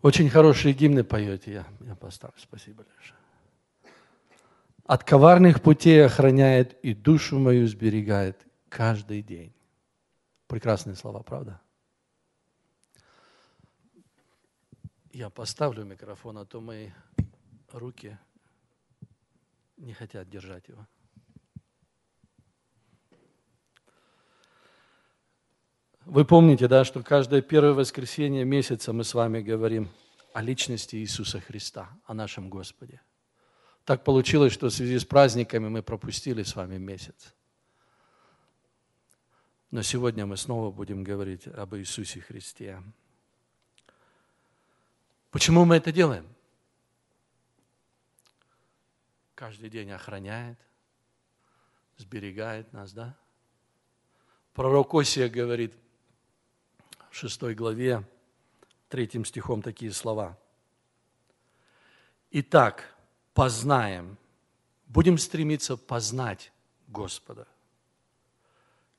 Очень 0.00 0.30
хорошие 0.30 0.74
гимны 0.74 1.02
поете, 1.02 1.52
я, 1.52 1.66
я 1.80 1.96
поставлю. 1.96 2.38
Спасибо 2.38 2.84
большое. 2.84 3.18
От 4.84 5.04
коварных 5.04 5.60
путей 5.60 6.04
охраняет 6.06 6.78
и 6.84 6.94
душу 6.94 7.38
мою 7.38 7.66
сберегает 7.66 8.46
каждый 8.68 9.22
день. 9.22 9.52
Прекрасные 10.46 10.94
слова, 10.94 11.22
правда? 11.22 11.60
Я 15.12 15.30
поставлю 15.30 15.84
микрофон, 15.84 16.38
а 16.38 16.46
то 16.46 16.60
мои 16.60 16.90
руки 17.72 18.16
не 19.76 19.92
хотят 19.92 20.30
держать 20.30 20.68
его. 20.68 20.86
Вы 26.10 26.24
помните, 26.24 26.68
да, 26.68 26.86
что 26.86 27.02
каждое 27.02 27.42
первое 27.42 27.74
воскресенье 27.74 28.42
месяца 28.42 28.94
мы 28.94 29.04
с 29.04 29.12
вами 29.12 29.42
говорим 29.42 29.90
о 30.32 30.40
личности 30.40 30.96
Иисуса 30.96 31.38
Христа, 31.38 31.90
о 32.06 32.14
нашем 32.14 32.48
Господе. 32.48 33.02
Так 33.84 34.04
получилось, 34.04 34.54
что 34.54 34.68
в 34.68 34.72
связи 34.72 34.98
с 34.98 35.04
праздниками 35.04 35.68
мы 35.68 35.82
пропустили 35.82 36.44
с 36.44 36.56
вами 36.56 36.78
месяц. 36.78 37.34
Но 39.70 39.82
сегодня 39.82 40.24
мы 40.24 40.38
снова 40.38 40.70
будем 40.70 41.04
говорить 41.04 41.46
об 41.46 41.74
Иисусе 41.74 42.22
Христе. 42.22 42.82
Почему 45.30 45.66
мы 45.66 45.76
это 45.76 45.92
делаем? 45.92 46.26
Каждый 49.34 49.68
день 49.68 49.90
охраняет, 49.90 50.58
сберегает 51.98 52.72
нас, 52.72 52.94
да? 52.94 53.14
Пророк 54.54 54.94
Осия 54.94 55.28
говорит– 55.28 55.74
6 57.10 57.54
главе, 57.54 58.04
третьим 58.88 59.24
стихом 59.24 59.62
такие 59.62 59.92
слова. 59.92 60.38
Итак, 62.30 62.94
познаем, 63.34 64.18
будем 64.86 65.18
стремиться 65.18 65.76
познать 65.76 66.52
Господа, 66.86 67.48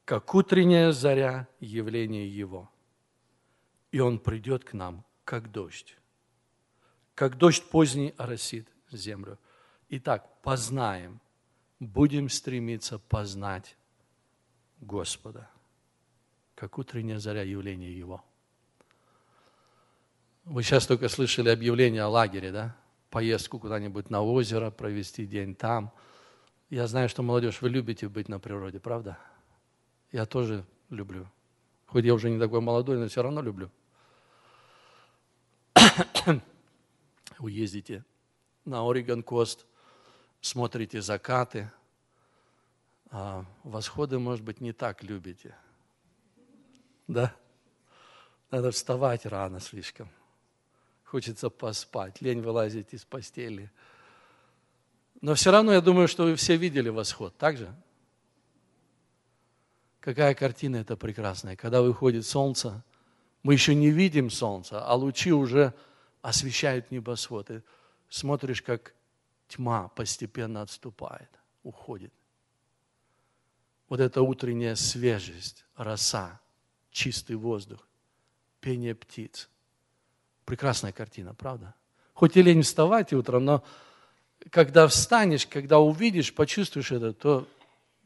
как 0.06 0.34
утренняя 0.34 0.92
заря 0.92 1.48
явление 1.60 2.28
Его. 2.28 2.70
И 3.92 4.00
Он 4.00 4.20
придет 4.20 4.64
к 4.64 4.74
нам, 4.74 5.04
как 5.24 5.52
дождь, 5.52 5.98
как 7.16 7.38
дождь 7.38 7.64
поздний 7.70 8.14
оросит 8.18 8.68
землю. 8.92 9.40
Итак, 9.90 10.42
познаем, 10.42 11.20
будем 11.80 12.30
стремиться 12.30 13.00
познать 13.00 13.76
Господа 14.80 15.50
как 16.60 16.78
утренняя 16.78 17.20
заря 17.20 17.44
явления 17.44 17.90
Его. 17.90 18.22
Вы 20.44 20.62
сейчас 20.62 20.86
только 20.86 21.08
слышали 21.08 21.48
объявление 21.48 22.04
о 22.04 22.10
лагере, 22.10 22.52
да? 22.52 22.76
Поездку 23.10 23.60
куда-нибудь 23.60 24.10
на 24.10 24.22
озеро, 24.22 24.70
провести 24.70 25.26
день 25.26 25.56
там. 25.56 25.94
Я 26.70 26.88
знаю, 26.88 27.08
что 27.08 27.24
молодежь, 27.24 27.62
вы 27.62 27.70
любите 27.70 28.10
быть 28.10 28.28
на 28.28 28.40
природе, 28.40 28.80
правда? 28.80 29.18
Я 30.12 30.26
тоже 30.26 30.66
люблю. 30.90 31.28
Хоть 31.86 32.04
я 32.04 32.14
уже 32.14 32.30
не 32.30 32.38
такой 32.38 32.60
молодой, 32.60 32.98
но 32.98 33.08
все 33.08 33.24
равно 33.24 33.42
люблю. 33.42 33.72
Вы 37.40 37.52
ездите 37.52 38.04
на 38.66 38.88
Орегон 38.88 39.24
Кост, 39.24 39.66
смотрите 40.42 41.02
закаты, 41.02 41.72
а 43.12 43.46
восходы, 43.64 44.20
может 44.20 44.44
быть, 44.44 44.60
не 44.60 44.74
так 44.74 45.04
любите– 45.04 45.56
да? 47.10 47.36
Надо 48.52 48.72
вставать 48.72 49.26
рано 49.26 49.60
слишком. 49.60 50.10
Хочется 51.04 51.50
поспать, 51.50 52.22
лень 52.22 52.42
вылазить 52.42 52.94
из 52.94 53.04
постели. 53.04 53.72
Но 55.22 55.34
все 55.34 55.52
равно 55.52 55.74
я 55.74 55.82
думаю, 55.82 56.08
что 56.08 56.24
вы 56.24 56.36
все 56.36 56.56
видели 56.56 56.90
восход, 56.90 57.36
так 57.38 57.58
же? 57.58 57.76
Какая 60.00 60.34
картина 60.36 60.78
это 60.78 60.96
прекрасная. 60.96 61.56
Когда 61.56 61.82
выходит 61.82 62.26
солнце, 62.26 62.84
мы 63.44 63.54
еще 63.54 63.76
не 63.76 63.90
видим 63.90 64.30
солнца, 64.30 64.86
а 64.86 64.94
лучи 64.96 65.34
уже 65.34 65.74
освещают 66.22 66.92
небосвод. 66.92 67.50
И 67.50 67.62
смотришь, 68.08 68.62
как 68.62 68.94
тьма 69.48 69.90
постепенно 69.90 70.62
отступает, 70.62 71.30
уходит. 71.64 72.14
Вот 73.90 74.00
эта 74.00 74.22
утренняя 74.22 74.76
свежесть, 74.76 75.66
роса, 75.76 76.40
чистый 76.92 77.36
воздух, 77.36 77.88
пение 78.62 78.96
птиц. 78.96 79.50
Прекрасная 80.46 80.92
картина, 80.92 81.34
правда? 81.34 81.76
Хоть 82.14 82.36
и 82.38 82.42
лень 82.42 82.64
вставать 82.64 83.14
утром, 83.14 83.46
но 83.46 83.64
когда 84.50 84.88
встанешь, 84.88 85.46
когда 85.46 85.80
увидишь, 85.80 86.34
почувствуешь 86.34 86.92
это, 86.92 87.14
то 87.14 87.48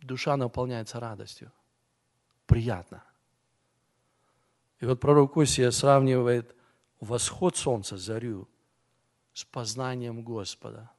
душа 0.01 0.35
наполняется 0.37 0.99
радостью. 0.99 1.51
Приятно. 2.45 3.03
И 4.79 4.85
вот 4.85 4.99
пророк 4.99 5.37
Осия 5.37 5.71
сравнивает 5.71 6.53
восход 6.99 7.55
солнца, 7.55 7.97
зарю, 7.97 8.47
с 9.33 9.45
познанием 9.45 10.21
Господа. 10.21 10.91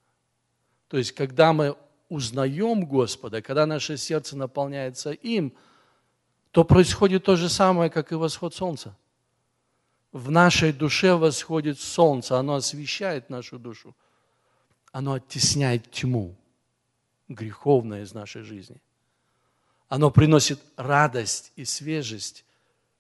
То 0.88 0.96
есть, 0.96 1.12
когда 1.12 1.52
мы 1.52 1.76
узнаем 2.08 2.86
Господа, 2.86 3.42
когда 3.42 3.66
наше 3.66 3.96
сердце 3.96 4.36
наполняется 4.36 5.12
им– 5.12 5.52
то 6.54 6.62
происходит 6.62 7.24
то 7.24 7.34
же 7.34 7.48
самое, 7.48 7.90
как 7.90 8.12
и 8.12 8.14
восход 8.14 8.54
солнца. 8.54 8.96
В 10.12 10.30
нашей 10.30 10.72
душе 10.72 11.14
восходит 11.16 11.80
солнце, 11.80 12.38
оно 12.38 12.54
освещает 12.54 13.28
нашу 13.28 13.58
душу, 13.58 13.96
оно 14.92 15.14
оттесняет 15.14 15.90
тьму, 15.90 16.36
греховное 17.26 18.02
из 18.02 18.14
нашей 18.14 18.42
жизни. 18.42 18.80
Оно 19.88 20.12
приносит 20.12 20.60
радость 20.76 21.50
и 21.56 21.64
свежесть 21.64 22.44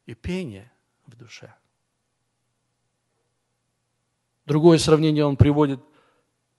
и 0.06 0.14
пение 0.14 0.72
в 1.06 1.14
душе. 1.14 1.54
Другое 4.46 4.78
сравнение 4.78 5.24
он 5.24 5.36
приводит, 5.36 5.78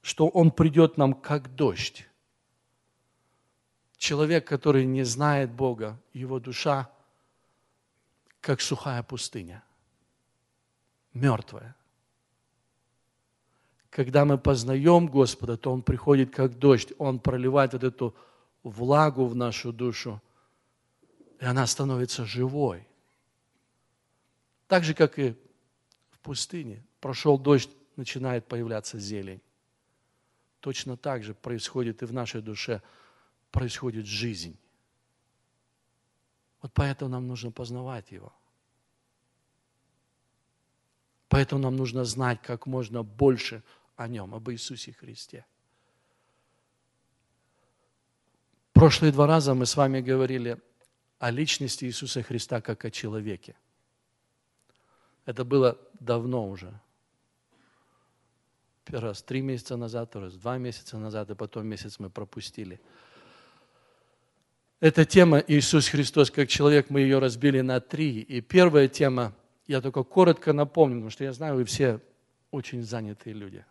что 0.01 0.29
он 0.29 0.49
придет 0.49 0.95
нам 0.95 1.13
как 1.13 1.55
дождь. 1.55 2.07
Человек, 3.97 4.47
который 4.47 4.85
не 4.85 5.03
знает 5.03 5.51
Бога, 5.51 5.99
его 6.13 6.39
душа 6.39 6.89
как 8.41 8.61
сухая 8.61 9.01
пустыня, 9.01 9.63
мертвая. 11.13 11.75
Когда 13.89 14.25
мы 14.25 14.37
познаем 14.37 15.07
Господа, 15.07 15.57
то 15.57 15.71
Он 15.71 15.81
приходит 15.81 16.35
как 16.35 16.59
дождь, 16.59 16.93
Он 16.97 17.19
проливает 17.19 17.73
вот 17.73 17.83
эту 17.83 18.15
влагу 18.61 19.25
в 19.25 19.35
нашу 19.35 19.71
душу, 19.71 20.21
и 21.39 21.45
она 21.45 21.65
становится 21.65 22.25
живой. 22.25 22.87
Так 24.67 24.83
же, 24.83 24.93
как 24.93 25.17
и 25.17 25.35
в 26.11 26.19
пустыне. 26.19 26.83
Прошел 26.99 27.37
дождь, 27.37 27.69
начинает 27.95 28.45
появляться 28.45 28.99
зелень. 28.99 29.41
Точно 30.59 30.97
так 30.97 31.23
же 31.23 31.33
происходит 31.33 32.03
и 32.03 32.05
в 32.05 32.13
нашей 32.13 32.41
душе– 32.41 32.81
происходит 33.55 34.05
жизнь. 34.05 34.59
Вот 36.61 36.73
поэтому 36.73 37.11
нам 37.11 37.25
нужно 37.25 37.51
познавать 37.51 38.11
Его. 38.11 38.33
Поэтому 41.29 41.61
нам 41.61 41.77
нужно 41.77 42.03
знать 42.03 42.41
как 42.41 42.65
можно 42.65 43.01
больше 43.01 43.63
о 43.95 44.09
Нем, 44.09 44.35
об 44.35 44.49
Иисусе 44.49 44.91
Христе. 44.91 45.45
Прошлые 48.73 49.13
два 49.13 49.25
раза 49.25 49.53
мы 49.53 49.65
с 49.65 49.77
вами 49.77 50.01
говорили 50.01 50.61
о 51.19 51.31
личности 51.31 51.85
Иисуса 51.85 52.23
Христа 52.23 52.59
как 52.59 52.83
о 52.83 52.91
человеке. 52.91 53.55
Это 55.25 55.45
было 55.45 55.79
давно 56.01 56.49
уже. 56.49 56.77
Первый 58.83 59.05
раз 59.05 59.23
три 59.23 59.41
месяца 59.41 59.77
назад, 59.77 60.09
второй 60.09 60.27
раз 60.27 60.37
два 60.37 60.57
месяца 60.57 60.97
назад, 60.97 61.29
и 61.29 61.35
потом 61.35 61.65
месяц 61.67 61.99
мы 61.99 62.09
пропустили– 62.09 62.81
эта 64.79 65.05
тема 65.05 65.39
Иисус 65.39 65.87
Христос 65.87 66.31
как 66.31 66.49
человек, 66.49 66.89
мы 66.89 67.01
ее 67.01 67.19
разбили 67.19 67.61
на 67.61 67.79
три. 67.79 68.19
И 68.19 68.41
первая 68.41 68.87
тема, 68.87 69.33
я 69.67 69.81
только 69.81 70.03
коротко 70.03 70.53
напомню, 70.53 70.97
потому 70.97 71.09
что 71.09 71.23
я 71.23 71.33
знаю, 71.33 71.55
вы 71.55 71.65
все 71.65 71.99
очень 72.51 72.83
занятые 72.83 73.33
люди. 73.33 73.65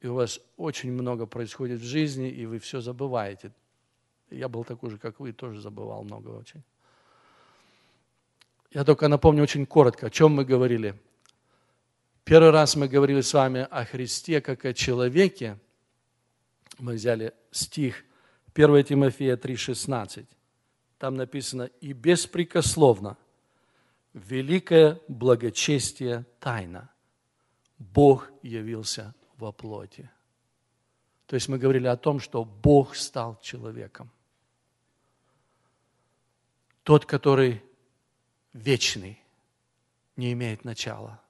И 0.00 0.08
у 0.08 0.14
вас 0.14 0.40
очень 0.56 0.90
много 0.92 1.26
происходит 1.26 1.80
в 1.80 1.84
жизни, 1.84 2.28
и 2.28 2.44
вы 2.44 2.58
все 2.58 2.80
забываете. 2.80 3.52
Я 4.30 4.48
был 4.48 4.64
такой 4.64 4.90
же, 4.90 4.98
как 4.98 5.20
вы, 5.20 5.32
тоже 5.32 5.60
забывал 5.60 6.02
много 6.02 6.30
очень. 6.30 6.62
Я 8.72 8.84
только 8.84 9.06
напомню 9.06 9.42
очень 9.42 9.66
коротко, 9.66 10.06
о 10.06 10.10
чем 10.10 10.32
мы 10.32 10.44
говорили. 10.44 10.98
Первый 12.24 12.50
раз 12.50 12.74
мы 12.74 12.88
говорили 12.88 13.20
с 13.20 13.32
вами 13.34 13.66
о 13.70 13.84
Христе 13.84 14.40
как 14.40 14.64
о 14.64 14.72
человеке. 14.72 15.58
Мы 16.78 16.94
взяли 16.94 17.34
стих 17.50 18.04
1 18.54 18.84
Тимофея 18.84 19.36
3,16. 19.36 20.26
Там 20.98 21.16
написано 21.16 21.70
«И 21.80 21.92
беспрекословно 21.92 23.16
великое 24.12 25.00
благочестие 25.08 26.26
тайна, 26.38 26.90
Бог 27.78 28.30
явился 28.42 29.14
во 29.38 29.52
плоти. 29.52 30.10
То 31.26 31.34
есть 31.34 31.48
мы 31.48 31.58
говорили 31.58 31.86
о 31.86 31.96
том, 31.96 32.20
что 32.20 32.44
Бог 32.44 32.94
стал 32.94 33.40
человеком. 33.40 34.10
Тот, 36.82 37.06
который 37.06 37.62
вечный, 38.52 39.18
не 40.16 40.32
имеет 40.32 40.64
начала. 40.64 41.20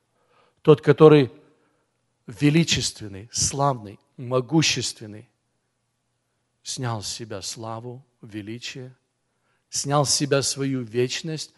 Тот, 0.63 0.81
который 0.81 1.31
величественный, 2.27 3.29
славный, 3.33 3.99
могущественный, 4.17 5.29
снял 6.63 7.03
с 7.03 7.09
себя 7.09 7.43
славу, 7.43 8.05
величие, 8.21 8.95
снял 9.69 10.05
с 10.05 10.15
себя 10.15 10.43
свою 10.43 10.83
вечность, 10.83 11.55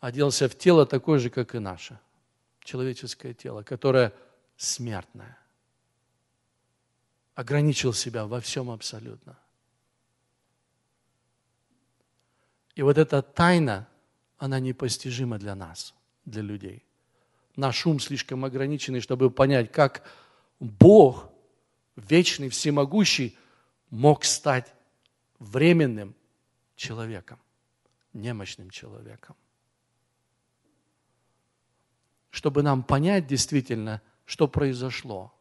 оделся 0.00 0.48
в 0.48 0.56
тело 0.56 0.86
такое 0.86 1.18
же, 1.18 1.30
как 1.30 1.54
и 1.54 1.58
наше, 1.58 1.98
человеческое 2.60 3.34
тело, 3.34 3.62
которое 3.62 4.12
смертное. 4.56 5.38
Ограничил 7.34 7.92
себя 7.92 8.26
во 8.26 8.40
всем 8.40 8.70
абсолютно. 8.70 9.38
И 12.74 12.82
вот 12.82 12.98
эта 12.98 13.22
тайна, 13.22 13.88
она 14.38 14.58
непостижима 14.60 15.38
для 15.38 15.54
нас, 15.54 15.94
для 16.24 16.42
людей. 16.42 16.84
Наш 17.56 17.86
ум 17.86 18.00
слишком 18.00 18.44
ограниченный, 18.44 19.00
чтобы 19.00 19.30
понять, 19.30 19.70
как 19.70 20.02
Бог, 20.58 21.28
вечный, 21.96 22.48
всемогущий, 22.48 23.36
мог 23.92 24.24
стать 24.24 24.74
временным 25.38 26.16
человеком, 26.76 27.38
немощным 28.14 28.70
человеком. 28.70 29.36
Чтобы 32.30 32.62
нам 32.62 32.82
понять 32.82 33.26
действительно, 33.26 34.00
что 34.24 34.48
произошло. 34.48 35.34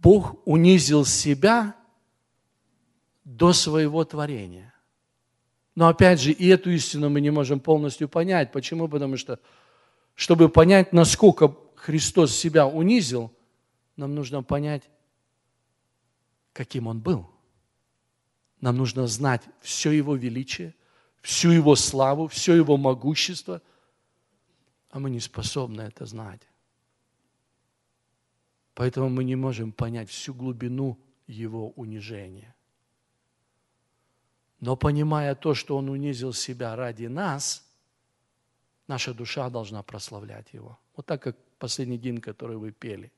Бог 0.00 0.36
унизил 0.46 1.04
себя 1.04 1.74
до 3.24 3.52
своего 3.52 4.04
творения. 4.04 4.72
Но 5.74 5.88
опять 5.88 6.20
же, 6.20 6.30
и 6.30 6.46
эту 6.46 6.70
истину 6.70 7.10
мы 7.10 7.20
не 7.20 7.30
можем 7.30 7.58
полностью 7.58 8.08
понять. 8.08 8.52
Почему? 8.52 8.86
Потому 8.86 9.16
что, 9.16 9.40
чтобы 10.14 10.48
понять, 10.48 10.92
насколько 10.92 11.56
Христос 11.74 12.36
себя 12.36 12.68
унизил, 12.68 13.32
нам 13.96 14.14
нужно 14.14 14.44
понять, 14.44 14.88
каким 16.58 16.88
Он 16.88 16.98
был. 16.98 17.24
Нам 18.60 18.76
нужно 18.76 19.06
знать 19.06 19.42
все 19.60 19.92
Его 19.92 20.16
величие, 20.16 20.74
всю 21.20 21.52
Его 21.52 21.76
славу, 21.76 22.26
все 22.26 22.56
Его 22.56 22.76
могущество, 22.76 23.62
а 24.90 24.98
мы 24.98 25.08
не 25.08 25.20
способны 25.20 25.82
это 25.82 26.04
знать. 26.04 26.42
Поэтому 28.74 29.08
мы 29.08 29.22
не 29.22 29.36
можем 29.36 29.70
понять 29.70 30.10
всю 30.10 30.34
глубину 30.34 30.98
Его 31.28 31.70
унижения. 31.76 32.56
Но 34.58 34.74
понимая 34.74 35.36
то, 35.36 35.54
что 35.54 35.76
Он 35.76 35.88
унизил 35.88 36.32
себя 36.32 36.74
ради 36.74 37.06
нас, 37.06 37.64
наша 38.88 39.14
душа 39.14 39.48
должна 39.48 39.84
прославлять 39.84 40.52
Его. 40.52 40.76
Вот 40.96 41.06
так, 41.06 41.22
как 41.22 41.36
последний 41.60 41.98
день, 41.98 42.20
который 42.20 42.56
вы 42.56 42.72
пели. 42.72 43.12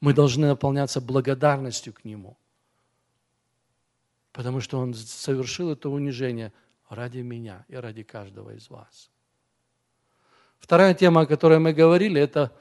Мы 0.00 0.14
должны 0.14 0.46
наполняться 0.46 1.00
благодарностью 1.00 1.92
к 1.92 2.04
Нему, 2.04 2.36
потому 4.32 4.60
что 4.60 4.78
Он 4.78 4.94
совершил 4.94 5.72
это 5.72 5.88
унижение 5.88 6.52
ради 6.88 7.18
меня 7.18 7.64
и 7.68 7.76
ради 7.76 8.02
каждого 8.02 8.54
из 8.54 8.70
вас. 8.70 9.10
Вторая 10.58 10.94
тема, 10.94 11.22
о 11.22 11.26
которой 11.26 11.58
мы 11.58 11.72
говорили, 11.72 12.20
это 12.20 12.52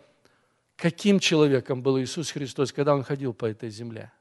каким 0.76 1.20
человеком 1.20 1.82
был 1.82 2.00
Иисус 2.00 2.32
Христос, 2.32 2.72
когда 2.72 2.94
Он 2.94 3.04
ходил 3.04 3.34
по 3.34 3.46
этой 3.46 3.70
земле. 3.70 4.12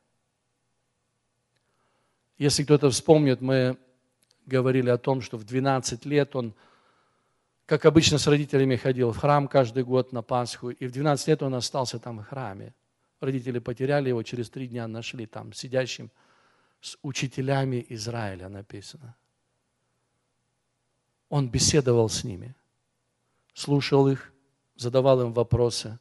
Если 2.38 2.64
кто-то 2.64 2.90
вспомнит, 2.90 3.40
мы 3.40 3.78
говорили 4.46 4.90
о 4.90 4.98
том, 4.98 5.20
что 5.20 5.36
в 5.36 5.44
12 5.44 6.04
лет 6.06 6.36
Он, 6.36 6.54
как 7.66 7.84
обычно, 7.84 8.18
с 8.18 8.26
родителями 8.26 8.76
ходил 8.76 9.12
в 9.12 9.18
храм 9.18 9.48
каждый 9.48 9.84
год 9.84 10.12
на 10.12 10.22
Пасху, 10.22 10.70
и 10.70 10.86
в 10.86 10.92
12 10.92 11.28
лет 11.28 11.42
Он 11.42 11.54
остался 11.54 11.98
там 11.98 12.18
в 12.18 12.24
храме. 12.24 12.74
Родители 13.20 13.58
потеряли 13.58 14.10
его, 14.10 14.22
через 14.22 14.50
три 14.50 14.68
дня 14.68 14.86
нашли 14.86 15.26
там, 15.26 15.52
сидящим 15.52 16.10
с 16.80 16.98
учителями 17.02 17.84
Израиля 17.88 18.48
написано. 18.48 19.16
Он 21.28 21.50
беседовал 21.50 22.08
с 22.08 22.24
ними, 22.24 22.54
слушал 23.54 24.08
их, 24.08 24.32
задавал 24.76 25.22
им 25.22 25.32
вопросы. 25.32 25.98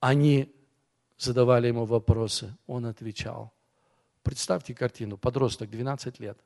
Они 0.00 0.52
задавали 1.16 1.68
ему 1.68 1.84
вопросы, 1.84 2.54
он 2.66 2.86
отвечал. 2.86 3.52
Представьте 4.22 4.74
картину, 4.74 5.16
подросток, 5.16 5.70
12 5.70 6.20
лет. 6.20 6.38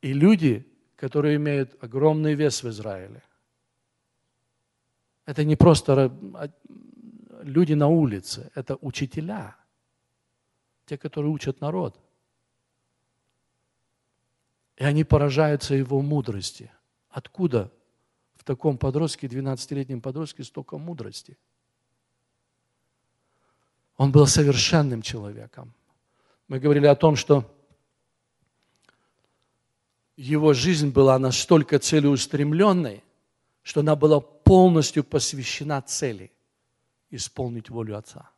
И 0.00 0.12
люди, 0.12 0.66
которые 0.96 1.36
имеют 1.36 1.82
огромный 1.82 2.34
вес 2.34 2.62
в 2.62 2.68
Израиле. 2.68 3.22
Это 5.26 5.44
не 5.44 5.56
просто 5.56 6.10
люди 7.44 7.74
на 7.74 7.88
улице, 7.88 8.50
это 8.54 8.76
учителя, 8.80 9.56
те, 10.86 10.98
которые 10.98 11.30
учат 11.30 11.60
народ. 11.60 12.00
И 14.76 14.84
они 14.84 15.04
поражаются 15.04 15.74
его 15.74 16.02
мудрости. 16.02 16.72
Откуда 17.08 17.70
в 18.34 18.44
таком 18.44 18.76
подростке, 18.76 19.28
12-летнем 19.28 20.00
подростке, 20.00 20.42
столько 20.42 20.78
мудрости? 20.78 21.38
Он 23.96 24.10
был 24.10 24.26
совершенным 24.26 25.02
человеком. 25.02 25.72
Мы 26.48 26.58
говорили 26.58 26.86
о 26.86 26.96
том, 26.96 27.14
что 27.14 27.50
его 30.16 30.52
жизнь 30.52 30.90
была 30.90 31.18
настолько 31.18 31.78
целеустремленной, 31.78 33.04
что 33.62 33.80
она 33.80 33.94
была 33.94 34.20
полностью 34.20 35.04
посвящена 35.04 35.80
цели 35.82 36.32
исполнить 37.14 37.70
волю 37.70 37.96
Отца. 37.96 38.30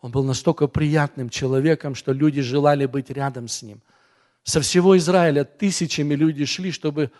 Он 0.00 0.10
был 0.10 0.24
настолько 0.24 0.66
приятным 0.66 1.30
человеком, 1.30 1.94
что 1.94 2.12
люди 2.12 2.40
желали 2.40 2.86
быть 2.86 3.10
рядом 3.10 3.46
с 3.46 3.62
ним. 3.62 3.80
Со 4.42 4.60
всего 4.60 4.96
Израиля 4.96 5.44
тысячами 5.44 6.14
люди 6.14 6.44
шли, 6.44 6.72
чтобы 6.72 7.12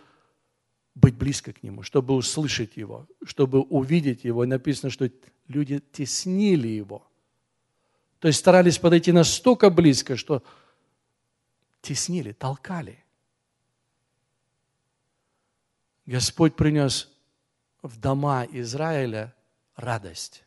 быть 0.94 1.14
близко 1.14 1.52
к 1.52 1.62
нему, 1.62 1.82
чтобы 1.82 2.14
услышать 2.14 2.76
его, 2.76 3.06
чтобы 3.24 3.60
увидеть 3.60 4.24
его. 4.24 4.42
И 4.42 4.48
написано, 4.48 4.90
что 4.90 5.08
люди 5.46 5.80
теснили 5.92 6.68
его. 6.68 7.06
То 8.18 8.28
есть 8.28 8.40
старались 8.40 8.78
подойти 8.78 9.12
настолько 9.12 9.70
близко, 9.70 10.16
что 10.16 10.42
теснили, 11.80 12.32
толкали. 12.32 13.04
Господь 16.06 16.56
принес 16.56 17.11
в 17.82 17.98
дома 17.98 18.46
Израиля 18.50 19.34
радость. 19.76 20.44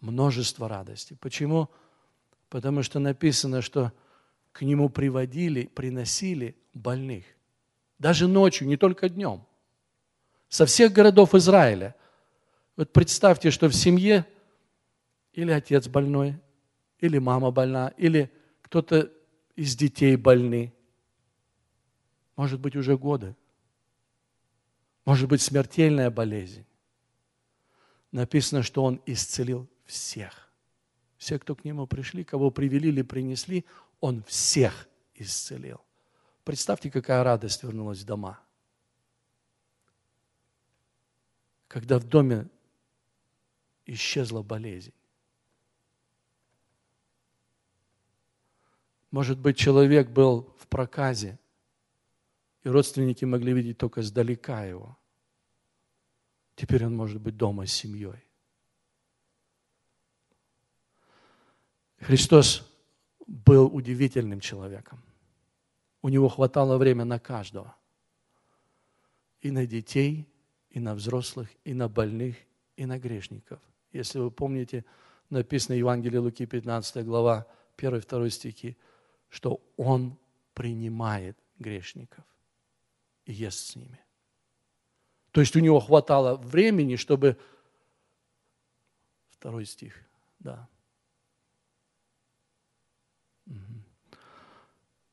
Множество 0.00 0.68
радости. 0.68 1.16
Почему? 1.20 1.68
Потому 2.48 2.82
что 2.82 2.98
написано, 2.98 3.62
что 3.62 3.92
к 4.50 4.62
нему 4.62 4.88
приводили, 4.88 5.66
приносили 5.66 6.56
больных. 6.74 7.24
Даже 7.98 8.26
ночью, 8.26 8.66
не 8.66 8.76
только 8.76 9.08
днем. 9.08 9.46
Со 10.48 10.66
всех 10.66 10.92
городов 10.92 11.34
Израиля. 11.34 11.94
Вот 12.76 12.92
представьте, 12.92 13.50
что 13.50 13.68
в 13.68 13.74
семье 13.74 14.26
или 15.32 15.50
отец 15.50 15.88
больной, 15.88 16.38
или 16.98 17.18
мама 17.18 17.50
больна, 17.50 17.88
или 17.96 18.30
кто-то 18.62 19.10
из 19.54 19.76
детей 19.76 20.16
больны. 20.16 20.74
Может 22.36 22.60
быть, 22.60 22.76
уже 22.76 22.96
годы. 22.96 23.36
Может 25.04 25.28
быть, 25.28 25.42
смертельная 25.42 26.10
болезнь. 26.10 26.64
Написано, 28.12 28.62
что 28.62 28.84
Он 28.84 29.00
исцелил 29.06 29.68
всех. 29.84 30.50
Все, 31.16 31.38
кто 31.38 31.54
к 31.54 31.64
Нему 31.64 31.86
пришли, 31.86 32.24
кого 32.24 32.50
привели 32.50 32.88
или 32.88 33.02
принесли, 33.02 33.64
Он 34.00 34.22
всех 34.24 34.88
исцелил. 35.14 35.80
Представьте, 36.44 36.90
какая 36.90 37.22
радость 37.24 37.62
вернулась 37.62 38.00
в 38.00 38.04
дома. 38.04 38.40
Когда 41.68 41.98
в 41.98 42.04
доме 42.04 42.48
исчезла 43.86 44.42
болезнь. 44.42 44.92
Может 49.10 49.38
быть, 49.38 49.58
человек 49.58 50.08
был 50.08 50.54
в 50.58 50.66
проказе, 50.68 51.38
и 52.62 52.68
родственники 52.68 53.24
могли 53.24 53.52
видеть 53.52 53.78
только 53.78 54.02
сдалека 54.02 54.64
его. 54.64 54.96
Теперь 56.54 56.86
он 56.86 56.94
может 56.94 57.20
быть 57.20 57.36
дома 57.36 57.66
с 57.66 57.72
семьей. 57.72 58.24
Христос 61.98 62.68
был 63.26 63.66
удивительным 63.66 64.40
человеком. 64.40 65.02
У 66.02 66.08
него 66.08 66.28
хватало 66.28 66.78
времени 66.78 67.06
на 67.06 67.18
каждого. 67.18 67.76
и 69.40 69.50
на 69.50 69.66
детей, 69.66 70.28
и 70.70 70.78
на 70.78 70.94
взрослых, 70.94 71.48
и 71.64 71.74
на 71.74 71.88
больных, 71.88 72.36
и 72.76 72.86
на 72.86 72.96
грешников. 72.96 73.58
Если 73.92 74.20
вы 74.20 74.30
помните, 74.30 74.84
написано 75.30 75.74
в 75.74 75.78
Евангелии 75.78 76.18
Луки, 76.18 76.46
15 76.46 77.04
глава, 77.04 77.48
1-2 77.76 78.30
стихи, 78.30 78.76
что 79.30 79.60
Он 79.76 80.16
принимает 80.54 81.36
грешников 81.58 82.24
и 83.26 83.32
ест 83.32 83.72
с 83.72 83.76
ними. 83.76 84.00
То 85.30 85.40
есть 85.40 85.56
у 85.56 85.60
него 85.60 85.80
хватало 85.80 86.36
времени, 86.36 86.96
чтобы... 86.96 87.38
Второй 89.30 89.64
стих, 89.64 89.94
да. 90.38 90.68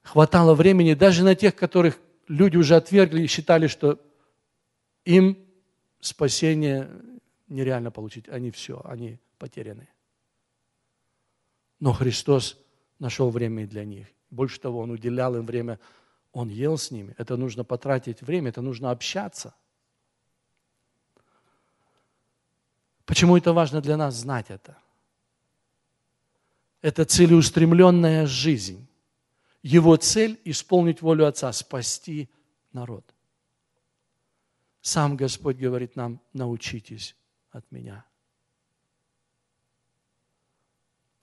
Хватало 0.04 0.56
времени 0.56 0.94
даже 0.94 1.24
на 1.24 1.36
тех, 1.36 1.56
которых 1.56 2.00
люди 2.28 2.58
уже 2.58 2.76
отвергли 2.76 3.24
и 3.24 3.28
считали, 3.28 3.68
что 3.68 4.00
им 5.06 5.38
спасение 6.00 6.90
нереально 7.48 7.92
получить. 7.92 8.30
Они 8.30 8.52
все, 8.52 8.82
они 8.86 9.20
потеряны. 9.38 9.88
Но 11.80 11.94
Христос 11.94 12.58
нашел 13.00 13.30
время 13.30 13.64
и 13.64 13.68
для 13.68 13.86
них. 13.86 14.08
Больше 14.30 14.60
того, 14.60 14.80
Он 14.80 14.92
уделял 14.92 15.36
им 15.36 15.46
время, 15.46 15.80
Он 16.32 16.50
ел 16.50 16.78
с 16.78 16.92
ними. 16.92 17.16
Это 17.18 17.38
нужно 17.38 17.64
потратить 17.64 18.22
время, 18.22 18.50
это 18.50 18.62
нужно 18.62 18.92
общаться. 18.92 19.54
Почему 23.06 23.38
это 23.38 23.54
важно 23.54 23.82
для 23.82 23.98
нас 23.98 24.16
знать 24.16 24.50
это? 24.50 24.78
Это 26.82 27.06
целеустремленная 27.06 28.28
жизнь. 28.28 28.88
Его 29.64 29.96
цель– 29.98 30.40
исполнить 30.46 31.02
волю 31.02 31.26
Отца, 31.26 31.52
спасти 31.52 32.30
народ. 32.72 33.14
Сам 34.82 35.18
Господь 35.18 35.58
говорит 35.58 35.96
нам, 35.96 36.22
научитесь 36.34 37.16
от 37.52 37.70
меня. 37.72 38.06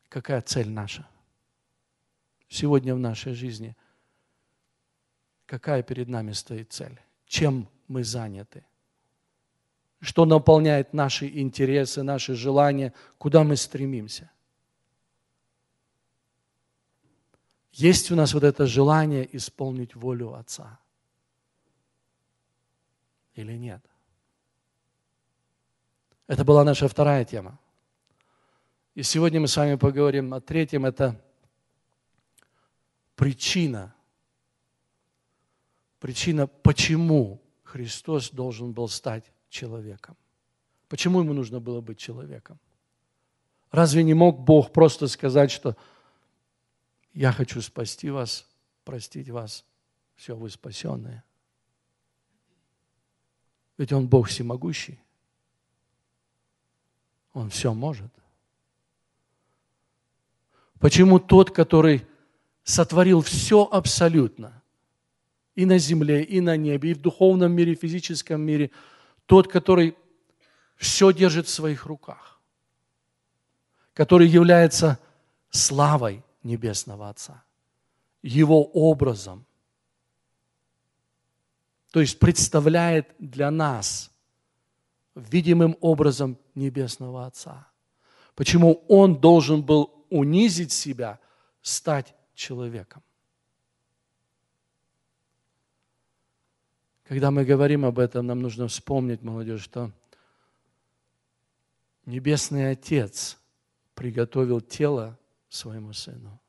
Какая 0.08 0.42
цель 0.42 0.68
наша? 0.68 1.08
Сегодня 2.48 2.94
в 2.94 2.98
нашей 2.98 3.34
жизни 3.34 3.76
какая 5.46 5.82
перед 5.82 6.08
нами 6.08 6.32
стоит 6.32 6.72
цель? 6.72 7.00
Чем 7.26 7.68
мы 7.88 8.04
заняты? 8.04 8.64
Что 10.00 10.24
наполняет 10.24 10.92
наши 10.92 11.26
интересы, 11.26 12.02
наши 12.02 12.34
желания, 12.34 12.92
куда 13.18 13.44
мы 13.44 13.56
стремимся? 13.56 14.30
Есть 17.72 18.10
у 18.10 18.14
нас 18.14 18.34
вот 18.34 18.42
это 18.42 18.66
желание 18.66 19.28
исполнить 19.36 19.94
волю 19.94 20.34
Отца? 20.34 20.78
Или 23.34 23.52
нет? 23.52 23.82
Это 26.26 26.44
была 26.44 26.64
наша 26.64 26.88
вторая 26.88 27.24
тема. 27.24 27.58
И 28.94 29.02
сегодня 29.02 29.40
мы 29.40 29.48
с 29.48 29.56
вами 29.56 29.74
поговорим 29.74 30.32
о 30.32 30.40
третьем, 30.40 30.86
это 30.86 31.20
причина. 33.14 33.94
Причина, 35.98 36.46
почему 36.46 37.40
Христос 37.62 38.30
должен 38.30 38.72
был 38.72 38.88
стать 38.88 39.32
человеком. 39.48 40.16
Почему 40.88 41.20
ему 41.20 41.32
нужно 41.32 41.60
было 41.60 41.80
быть 41.80 41.98
человеком? 41.98 42.58
Разве 43.70 44.02
не 44.04 44.14
мог 44.14 44.40
Бог 44.40 44.72
просто 44.72 45.08
сказать, 45.08 45.50
что 45.50 45.76
я 47.12 47.32
хочу 47.32 47.60
спасти 47.60 48.10
вас, 48.10 48.46
простить 48.84 49.28
вас, 49.28 49.64
все, 50.14 50.36
вы 50.36 50.48
спасенные? 50.50 51.24
Ведь 53.76 53.92
Он 53.92 54.08
Бог 54.08 54.28
всемогущий. 54.28 55.00
Он 57.32 57.50
все 57.50 57.74
может. 57.74 58.10
Почему 60.78 61.18
тот, 61.18 61.50
который 61.50 62.06
сотворил 62.64 63.20
все 63.20 63.64
абсолютно, 63.64 64.62
и 65.56 65.64
на 65.64 65.78
земле, 65.78 66.22
и 66.22 66.40
на 66.40 66.56
небе, 66.56 66.90
и 66.90 66.94
в 66.94 67.00
духовном 67.00 67.52
мире, 67.52 67.72
и 67.72 67.76
в 67.76 67.80
физическом 67.80 68.42
мире, 68.42 68.70
тот, 69.24 69.48
который 69.48 69.96
все 70.76 71.12
держит 71.12 71.46
в 71.46 71.50
своих 71.50 71.86
руках, 71.86 72.40
который 73.94 74.28
является 74.28 75.00
славой 75.50 76.22
Небесного 76.42 77.08
Отца, 77.08 77.42
Его 78.22 78.64
образом, 78.64 79.46
то 81.90 82.00
есть 82.00 82.18
представляет 82.18 83.14
для 83.18 83.50
нас 83.50 84.10
видимым 85.14 85.76
образом 85.80 86.38
Небесного 86.54 87.26
Отца. 87.26 87.68
Почему 88.34 88.84
Он 88.88 89.18
должен 89.18 89.62
был 89.62 90.04
унизить 90.10 90.72
себя, 90.72 91.18
стать 91.62 92.14
человеком. 92.34 93.02
Когда 97.08 97.30
мы 97.30 97.44
говорим 97.44 97.84
об 97.84 97.98
этом, 97.98 98.26
нам 98.26 98.40
нужно 98.40 98.66
вспомнить, 98.66 99.22
молодежь, 99.22 99.62
что 99.62 99.92
Небесный 102.04 102.70
Отец 102.70 103.38
приготовил 103.94 104.60
тело 104.60 105.18
своему 105.48 105.92
Сыну. 105.92 106.40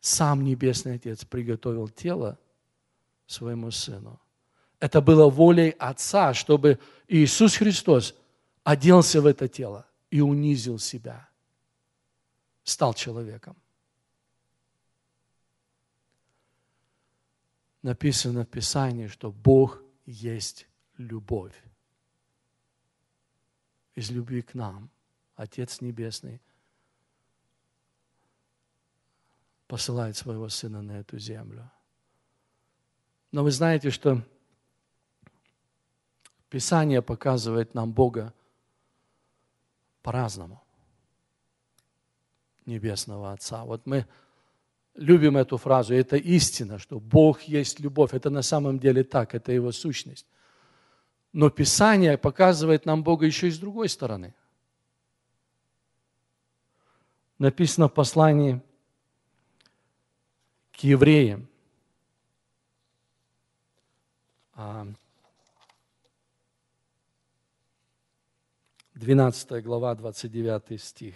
Сам 0.00 0.44
Небесный 0.44 0.94
Отец 0.94 1.24
приготовил 1.24 1.88
тело 1.88 2.38
своему 3.26 3.70
Сыну. 3.70 4.20
Это 4.80 5.00
было 5.00 5.28
волей 5.28 5.70
Отца, 5.78 6.34
чтобы 6.34 6.78
Иисус 7.06 7.56
Христос 7.56 8.14
оделся 8.64 9.20
в 9.20 9.26
это 9.26 9.48
тело 9.48 9.86
и 10.10 10.20
унизил 10.20 10.78
себя, 10.78 11.28
стал 12.64 12.94
человеком. 12.94 13.56
Написано 17.82 18.44
в 18.44 18.48
Писании, 18.48 19.06
что 19.06 19.30
Бог 19.30 19.82
есть 20.04 20.66
любовь. 20.96 21.54
Из 23.94 24.10
любви 24.10 24.42
к 24.42 24.54
нам 24.54 24.90
Отец 25.36 25.80
Небесный 25.80 26.40
посылает 29.66 30.16
своего 30.16 30.48
Сына 30.48 30.82
на 30.82 31.00
эту 31.00 31.18
землю. 31.18 31.70
Но 33.30 33.44
вы 33.44 33.50
знаете, 33.50 33.90
что 33.90 34.22
Писание 36.48 37.02
показывает 37.02 37.74
нам 37.74 37.92
Бога 37.92 38.32
по-разному. 40.02 40.62
Небесного 42.64 43.32
Отца. 43.32 43.64
Вот 43.64 43.86
мы 43.86 44.06
любим 44.98 45.36
эту 45.36 45.56
фразу, 45.56 45.94
это 45.94 46.16
истина, 46.16 46.78
что 46.78 46.98
Бог 46.98 47.42
есть 47.42 47.80
любовь. 47.80 48.12
Это 48.12 48.30
на 48.30 48.42
самом 48.42 48.78
деле 48.78 49.04
так, 49.04 49.34
это 49.34 49.52
Его 49.52 49.72
сущность. 49.72 50.26
Но 51.32 51.50
Писание 51.50 52.18
показывает 52.18 52.84
нам 52.84 53.02
Бога 53.02 53.24
еще 53.24 53.48
и 53.48 53.50
с 53.50 53.58
другой 53.58 53.88
стороны. 53.88 54.34
Написано 57.38 57.88
в 57.88 57.94
послании 57.94 58.60
к 60.72 60.78
евреям, 60.78 61.48
12 68.94 69.62
глава, 69.62 69.94
29 69.94 70.80
стих. 70.82 71.14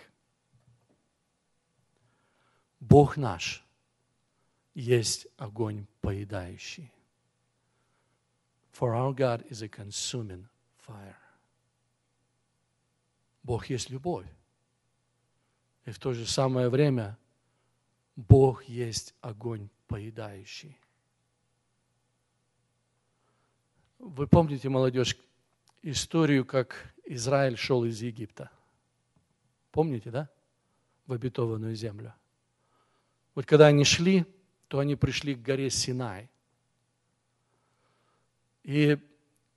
Бог 2.78 3.16
наш 3.16 3.64
есть 4.74 5.26
огонь 5.36 5.86
поедающий. 6.00 6.92
For 8.72 8.94
our 8.94 9.14
God 9.14 9.46
is 9.50 9.62
a 9.62 9.68
consuming 9.68 10.46
fire. 10.86 11.16
Бог 13.42 13.66
есть 13.66 13.90
любовь. 13.90 14.26
И 15.84 15.90
в 15.90 15.98
то 15.98 16.12
же 16.12 16.26
самое 16.26 16.68
время 16.68 17.18
Бог 18.16 18.64
есть 18.64 19.14
огонь 19.20 19.68
поедающий. 19.88 20.78
Вы 23.98 24.26
помните, 24.26 24.68
молодежь, 24.68 25.16
историю, 25.82 26.44
как 26.44 26.94
Израиль 27.04 27.56
шел 27.56 27.84
из 27.84 28.00
Египта. 28.00 28.50
Помните, 29.70 30.10
да? 30.10 30.28
В 31.06 31.12
обетованную 31.12 31.74
землю. 31.74 32.14
Вот 33.34 33.46
когда 33.46 33.66
они 33.66 33.84
шли, 33.84 34.26
то 34.72 34.78
они 34.78 34.96
пришли 34.96 35.34
к 35.34 35.42
горе 35.42 35.68
Синай. 35.68 36.30
И 38.62 38.96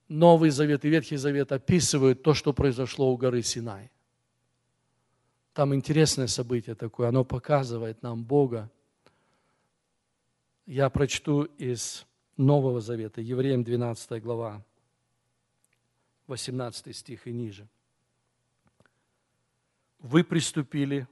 Новый 0.10 0.50
Завет 0.50 0.84
и 0.84 0.89
Ветхий 0.89 1.15
Завет 1.15 1.53
описывают 1.53 2.22
то, 2.22 2.34
что 2.34 2.51
произошло 2.51 3.13
у 3.13 3.15
горы 3.15 3.41
Синай. 3.41 3.89
Там 5.53 5.74
интересное 5.74 6.27
событие 6.27 6.75
такое, 6.75 7.07
оно 7.07 7.24
показывает 7.24 8.03
нам 8.03 8.25
Бога. 8.25 8.69
Я 10.65 10.89
прочту 10.89 11.43
из 11.43 12.05
Нового 12.36 12.81
Завета, 12.81 13.22
Евреям 13.22 13.63
12 13.63 14.22
глава, 14.22 14.65
18 16.27 16.93
стих 16.93 17.25
и 17.25 17.31
ниже. 17.31 17.65
Вы 20.00 20.25
приступили, 20.25 21.07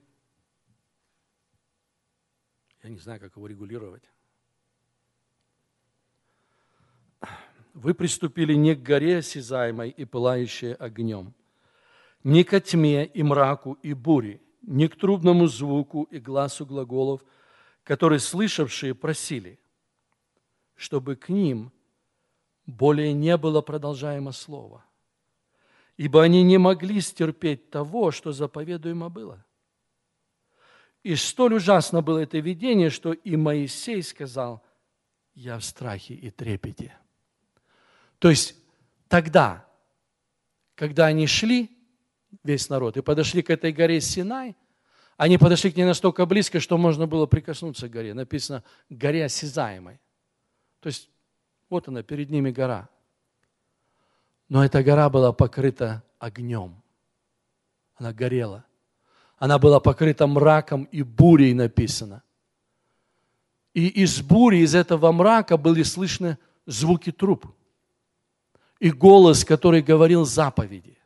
я 2.84 2.90
не 2.90 2.98
знаю, 2.98 3.20
как 3.20 3.36
его 3.36 3.48
регулировать, 3.48 4.04
вы 7.74 7.94
приступили 7.94 8.54
не 8.54 8.76
к 8.76 8.84
горе 8.84 9.18
осязаемой 9.18 9.90
и 9.90 10.06
пылающей 10.06 10.74
огнем, 10.74 11.34
не 12.24 12.44
ко 12.44 12.60
тьме 12.60 13.06
и 13.06 13.24
мраку 13.24 13.74
и 13.82 13.94
буре, 13.94 14.42
не 14.62 14.88
к 14.88 14.98
трубному 14.98 15.48
звуку 15.48 16.04
и 16.04 16.20
глазу 16.20 16.66
глаголов, 16.66 17.24
которые 17.84 18.20
слышавшие 18.20 18.94
просили, 18.94 19.60
чтобы 20.76 21.16
к 21.16 21.30
ним 21.30 21.72
более 22.66 23.14
не 23.14 23.38
было 23.38 23.62
продолжаемо 23.62 24.34
слова, 24.34 24.86
ибо 25.98 26.22
они 26.22 26.44
не 26.44 26.58
могли 26.58 27.02
стерпеть 27.02 27.70
того, 27.70 28.12
что 28.12 28.34
заповедуемо 28.34 29.10
было. 29.10 29.46
И 31.04 31.16
столь 31.16 31.56
ужасно 31.56 32.02
было 32.02 32.20
это 32.20 32.40
видение, 32.40 32.90
что 32.90 33.12
и 33.12 33.36
Моисей 33.36 34.02
сказал, 34.02 34.64
я 35.36 35.60
в 35.60 35.64
страхе 35.64 36.14
и 36.14 36.30
трепете. 36.32 36.98
То 38.20 38.30
есть 38.30 38.56
тогда, 39.10 39.68
когда 40.76 41.08
они 41.08 41.28
шли, 41.28 41.70
весь 42.44 42.70
народ, 42.70 42.98
и 42.98 43.02
подошли 43.02 43.42
к 43.42 43.50
этой 43.50 43.74
горе 43.74 44.00
Синай, 44.00 44.56
они 45.18 45.38
подошли 45.38 45.72
к 45.72 45.76
ней 45.76 45.84
настолько 45.84 46.26
близко, 46.26 46.60
что 46.60 46.78
можно 46.78 47.06
было 47.06 47.26
прикоснуться 47.26 47.88
к 47.88 47.92
горе. 47.92 48.14
Написано 48.14 48.64
«горе 48.90 49.26
осязаемой». 49.26 50.00
То 50.80 50.88
есть 50.88 51.10
вот 51.70 51.88
она, 51.88 52.02
перед 52.02 52.30
ними 52.30 52.52
гора. 52.52 52.90
Но 54.50 54.64
эта 54.64 54.84
гора 54.84 55.10
была 55.10 55.34
покрыта 55.34 56.04
огнем. 56.20 56.82
Она 57.96 58.14
горела. 58.14 58.66
Она 59.44 59.60
была 59.60 59.82
покрыта 59.82 60.26
мраком 60.26 60.86
и 60.86 61.04
бурей 61.04 61.54
написано. 61.54 62.24
И 63.74 63.88
из 63.90 64.22
бури, 64.22 64.60
из 64.60 64.74
этого 64.74 65.12
мрака 65.12 65.58
были 65.58 65.84
слышны 65.84 66.38
звуки 66.66 67.12
труб. 67.12 67.46
И 68.80 68.90
голос, 68.90 69.44
который 69.44 69.82
говорил 69.82 70.24
заповеди. 70.24 70.98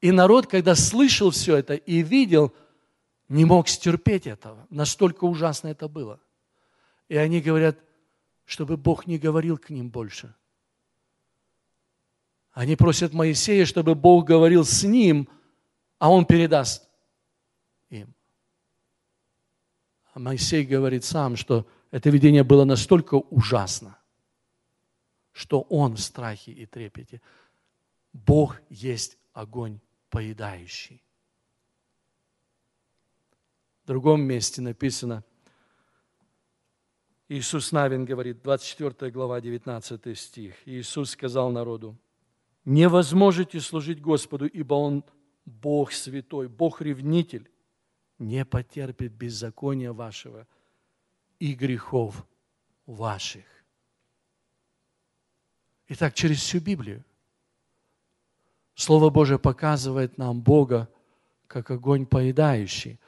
И 0.00 0.12
народ, 0.12 0.46
когда 0.46 0.74
слышал 0.74 1.30
все 1.30 1.56
это 1.56 1.74
и 1.74 2.00
видел, 2.00 2.54
не 3.28 3.44
мог 3.44 3.68
стерпеть 3.68 4.26
этого. 4.26 4.66
Настолько 4.70 5.24
ужасно 5.24 5.68
это 5.68 5.88
было. 5.88 6.20
И 7.10 7.18
они 7.18 7.42
говорят, 7.42 7.78
чтобы 8.46 8.78
Бог 8.78 9.06
не 9.06 9.18
говорил 9.18 9.58
к 9.58 9.68
ним 9.68 9.90
больше. 9.90 10.34
Они 12.52 12.76
просят 12.76 13.12
Моисея, 13.12 13.66
чтобы 13.66 13.94
Бог 13.94 14.24
говорил 14.24 14.64
с 14.64 14.84
ним, 14.84 15.28
а 16.00 16.10
он 16.10 16.24
передаст 16.24 16.88
им. 17.90 18.14
А 20.12 20.18
Моисей 20.18 20.64
говорит 20.64 21.04
сам, 21.04 21.36
что 21.36 21.68
это 21.90 22.08
видение 22.08 22.42
было 22.42 22.64
настолько 22.64 23.14
ужасно, 23.14 23.98
что 25.30 25.60
он 25.60 25.96
в 25.96 26.00
страхе 26.00 26.52
и 26.52 26.66
трепете. 26.66 27.20
Бог 28.12 28.60
есть 28.70 29.18
огонь 29.34 29.78
поедающий. 30.08 31.04
В 33.84 33.86
другом 33.86 34.22
месте 34.22 34.62
написано, 34.62 35.22
Иисус 37.28 37.72
Навин 37.72 38.06
говорит, 38.06 38.42
24 38.42 39.12
глава, 39.12 39.40
19 39.40 40.18
стих. 40.18 40.54
Иисус 40.66 41.10
сказал 41.10 41.50
народу, 41.52 41.96
не 42.64 42.88
возможете 42.88 43.60
служить 43.60 44.00
Господу, 44.00 44.46
ибо 44.46 44.74
Он 44.74 45.04
Бог 45.44 45.92
святой, 45.92 46.48
Бог 46.48 46.80
ревнитель, 46.80 47.50
не 48.18 48.44
потерпит 48.44 49.12
беззакония 49.12 49.92
вашего 49.92 50.46
и 51.38 51.54
грехов 51.54 52.26
ваших. 52.86 53.44
Итак, 55.88 56.14
через 56.14 56.38
всю 56.40 56.60
Библию 56.60 57.04
Слово 58.80 59.10
Божие 59.10 59.38
показывает 59.38 60.16
нам 60.16 60.40
Бога 60.40 60.88
как 61.46 61.70
огонь 61.70 62.06
поедающий. 62.06 62.98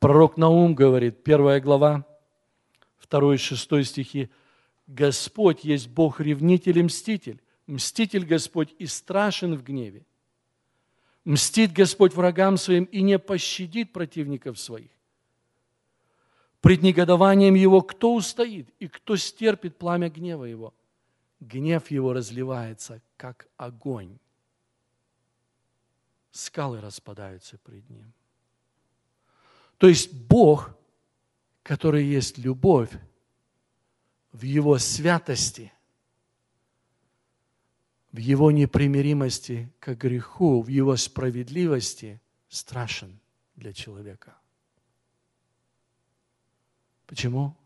Пророк 0.00 0.36
Наум 0.36 0.74
говорит, 0.74 1.22
первая 1.22 1.60
глава, 1.60 2.04
2 3.08 3.34
и 3.34 3.36
6 3.36 3.84
стихи, 3.86 4.30
«Господь 4.86 5.64
есть 5.64 5.88
Бог 5.88 6.20
ревнитель 6.20 6.78
и 6.78 6.82
мститель, 6.82 7.40
мститель 7.66 8.26
Господь 8.26 8.74
и 8.78 8.86
страшен 8.86 9.54
в 9.54 9.62
гневе. 9.62 10.04
Мстит 11.24 11.72
Господь 11.72 12.14
врагам 12.14 12.56
своим 12.56 12.84
и 12.84 13.00
не 13.00 13.18
пощадит 13.18 13.92
противников 13.92 14.58
своих. 14.58 14.90
Пред 16.60 16.82
негодованием 16.82 17.54
Его 17.54 17.82
кто 17.82 18.14
устоит 18.14 18.68
и 18.78 18.88
кто 18.88 19.16
стерпит 19.16 19.76
пламя 19.76 20.10
гнева 20.10 20.44
Его? 20.44 20.74
Гнев 21.40 21.90
Его 21.90 22.12
разливается, 22.12 23.00
как 23.16 23.48
огонь 23.56 24.18
скалы 26.30 26.80
распадаются 26.80 27.58
пред 27.58 27.88
Ним. 27.90 28.12
То 29.78 29.88
есть 29.88 30.12
Бог, 30.12 30.76
который 31.62 32.04
есть 32.04 32.38
любовь, 32.38 32.90
в 34.32 34.42
Его 34.42 34.78
святости, 34.78 35.72
в 38.14 38.18
Его 38.18 38.52
непримиримости 38.52 39.72
к 39.80 39.92
греху, 39.94 40.62
в 40.62 40.68
Его 40.68 40.96
справедливости 40.96 42.22
страшен 42.48 43.18
для 43.56 43.72
человека. 43.72 44.36
Почему? 47.08 47.56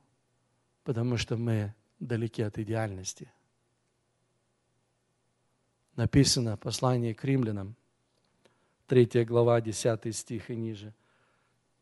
Потому 0.85 1.19
что 1.19 1.37
мы 1.37 1.75
далеки 2.01 2.41
от 2.41 2.57
идеальности. 2.57 3.31
Написано 5.97 6.57
в 6.57 6.61
послании 6.61 7.13
к 7.13 7.23
римлянам– 7.25 7.77
3 8.87 9.27
глава, 9.27 9.61
10 9.61 10.17
стих 10.17 10.49
и 10.49 10.57
ниже. 10.57 10.95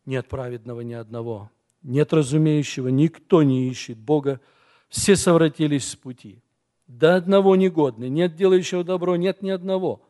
Нет 0.07 0.27
праведного 0.27 0.81
ни 0.81 0.95
одного, 0.95 1.53
нет 1.85 2.13
разумеющего, 2.13 2.89
никто 2.89 3.45
не 3.45 3.69
ищет 3.69 3.97
Бога, 3.97 4.41
все 4.89 5.15
совратились 5.15 5.87
с 5.87 5.95
пути. 5.95 6.43
До 6.87 7.17
одного 7.17 7.57
негодный, 7.57 8.09
нет 8.09 8.37
делающего 8.37 8.85
добро, 8.85 9.17
нет 9.17 9.43
ни 9.43 9.51
одного. 9.51 10.03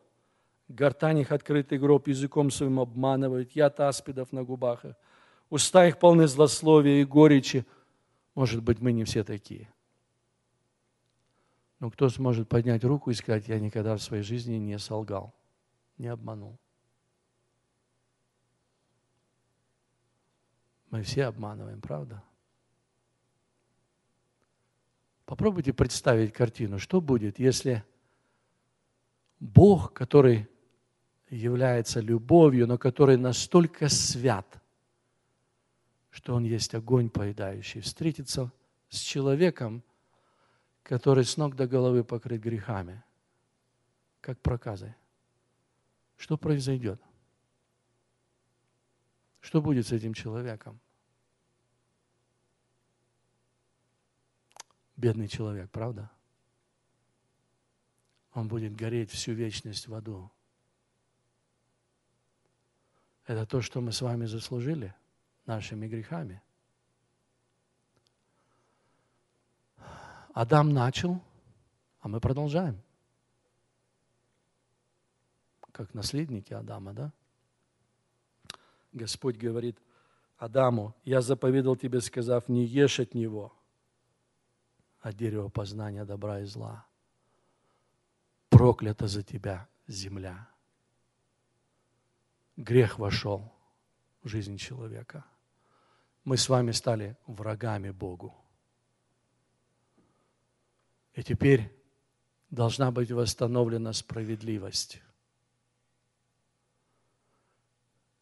Гортань 0.67 1.19
их 1.19 1.31
открытый 1.31 1.79
гроб 1.79 2.07
языком 2.07 2.51
своим 2.51 2.79
обманывают, 2.79 3.51
яд 3.53 3.79
аспидов 3.79 4.31
на 4.31 4.43
губах 4.43 4.85
их. 4.85 4.95
Уста 5.49 5.87
их 5.87 5.97
полны 5.97 6.27
злословия 6.27 7.01
и 7.01 7.05
горечи. 7.05 7.65
Может 8.35 8.61
быть, 8.61 8.79
мы 8.79 8.91
не 8.91 9.05
все 9.05 9.23
такие. 9.23 9.71
Но 11.79 11.89
кто 11.89 12.09
сможет 12.09 12.49
поднять 12.49 12.83
руку 12.83 13.11
и 13.11 13.13
сказать, 13.13 13.47
я 13.47 13.59
никогда 13.59 13.95
в 13.95 14.01
своей 14.01 14.23
жизни 14.23 14.55
не 14.55 14.77
солгал, 14.77 15.33
не 15.97 16.07
обманул? 16.07 16.59
Мы 20.89 21.03
все 21.03 21.25
обманываем, 21.25 21.81
правда? 21.81 22.23
Попробуйте 25.27 25.73
представить 25.73 26.31
картину, 26.31 26.79
что 26.79 27.01
будет, 27.01 27.37
если 27.37 27.83
Бог, 29.41 29.91
который 29.91 30.47
является 31.29 31.99
любовью, 31.99 32.65
но 32.65 32.77
который 32.77 33.17
настолько 33.17 33.89
свят, 33.89 34.47
что 36.11 36.33
Он 36.33 36.45
есть 36.45 36.73
огонь 36.75 37.09
поедающий, 37.09 37.81
встретится 37.81 38.53
с 38.87 38.99
человеком, 38.99 39.83
который 40.81 41.25
с 41.25 41.35
ног 41.35 41.57
до 41.57 41.67
головы 41.67 42.05
покрыт 42.05 42.41
грехами, 42.41 43.03
как 44.21 44.39
проказой. 44.39 44.95
Что 46.15 46.37
произойдет? 46.37 47.01
Что 49.41 49.61
будет 49.61 49.87
с 49.87 49.91
этим 49.91 50.13
человеком? 50.13 50.79
Бедный 54.97 55.27
человек, 55.27 55.69
правда? 55.69 56.09
Он 58.33 58.47
будет 58.47 58.75
гореть 58.75 59.11
всю 59.11 59.33
вечность 59.33 59.87
в 59.87 59.93
аду. 59.93 60.29
Это 63.25 63.45
то, 63.45 63.61
что 63.61 63.81
мы 63.81 63.91
с 63.91 64.01
вами 64.01 64.25
заслужили 64.25 64.93
нашими 65.45 65.87
грехами. 65.87 66.41
Адам 70.33 70.73
начал, 70.73 71.21
а 71.99 72.07
мы 72.07 72.19
продолжаем. 72.19 72.81
Как 75.71 75.93
наследники 75.93 76.53
Адама, 76.53 76.93
да? 76.93 77.13
Господь 78.93 79.37
говорит 79.37 79.77
Адаму, 80.37 80.95
я 81.03 81.21
заповедал 81.21 81.75
тебе, 81.75 82.01
сказав, 82.01 82.49
не 82.49 82.65
ешь 82.65 82.99
от 82.99 83.13
него. 83.13 83.56
От 84.99 85.15
дерева 85.15 85.49
познания 85.49 86.05
добра 86.05 86.39
и 86.39 86.45
зла. 86.45 86.85
Проклята 88.49 89.07
за 89.07 89.23
тебя 89.23 89.67
земля. 89.87 90.49
Грех 92.55 92.99
вошел 92.99 93.53
в 94.23 94.27
жизнь 94.27 94.57
человека. 94.57 95.25
Мы 96.23 96.37
с 96.37 96.49
вами 96.49 96.71
стали 96.71 97.15
врагами 97.27 97.91
Богу. 97.91 98.35
И 101.13 101.23
теперь 101.23 101.71
должна 102.49 102.91
быть 102.91 103.11
восстановлена 103.11 103.93
справедливость. 103.93 105.01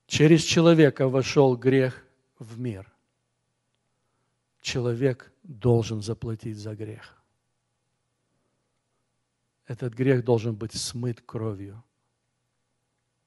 Через 0.07 0.43
человека 0.43 1.07
вошел 1.07 1.55
грех 1.57 2.05
в 2.39 2.59
мир. 2.59 2.94
Человек 4.65 5.31
должен 5.43 6.01
заплатить 6.01 6.57
за 6.57 6.75
грех. 6.75 7.21
Этот 9.67 9.93
грех 9.93 10.25
должен 10.25 10.55
быть 10.55 10.73
смыт 10.73 11.21
кровью 11.21 11.83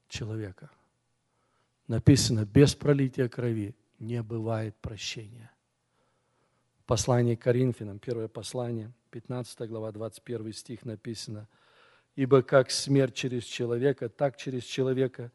человека. 0.08 0.68
Написано, 1.86 2.44
без 2.44 2.74
пролития 2.74 3.28
крови 3.28 3.76
не 4.00 4.20
бывает 4.20 4.74
прощения. 4.78 5.52
Послание 6.86 7.36
к 7.36 7.42
Коринфянам, 7.42 8.00
первое 8.00 8.26
послание, 8.26 8.92
15 9.12 9.60
глава, 9.68 9.92
21 9.92 10.52
стих 10.52 10.84
написано, 10.84 11.46
«Ибо 12.16 12.42
как 12.42 12.72
смерть 12.72 13.14
через 13.14 13.44
человека, 13.44 14.08
так 14.08 14.36
через 14.38 14.64
человека 14.64 15.30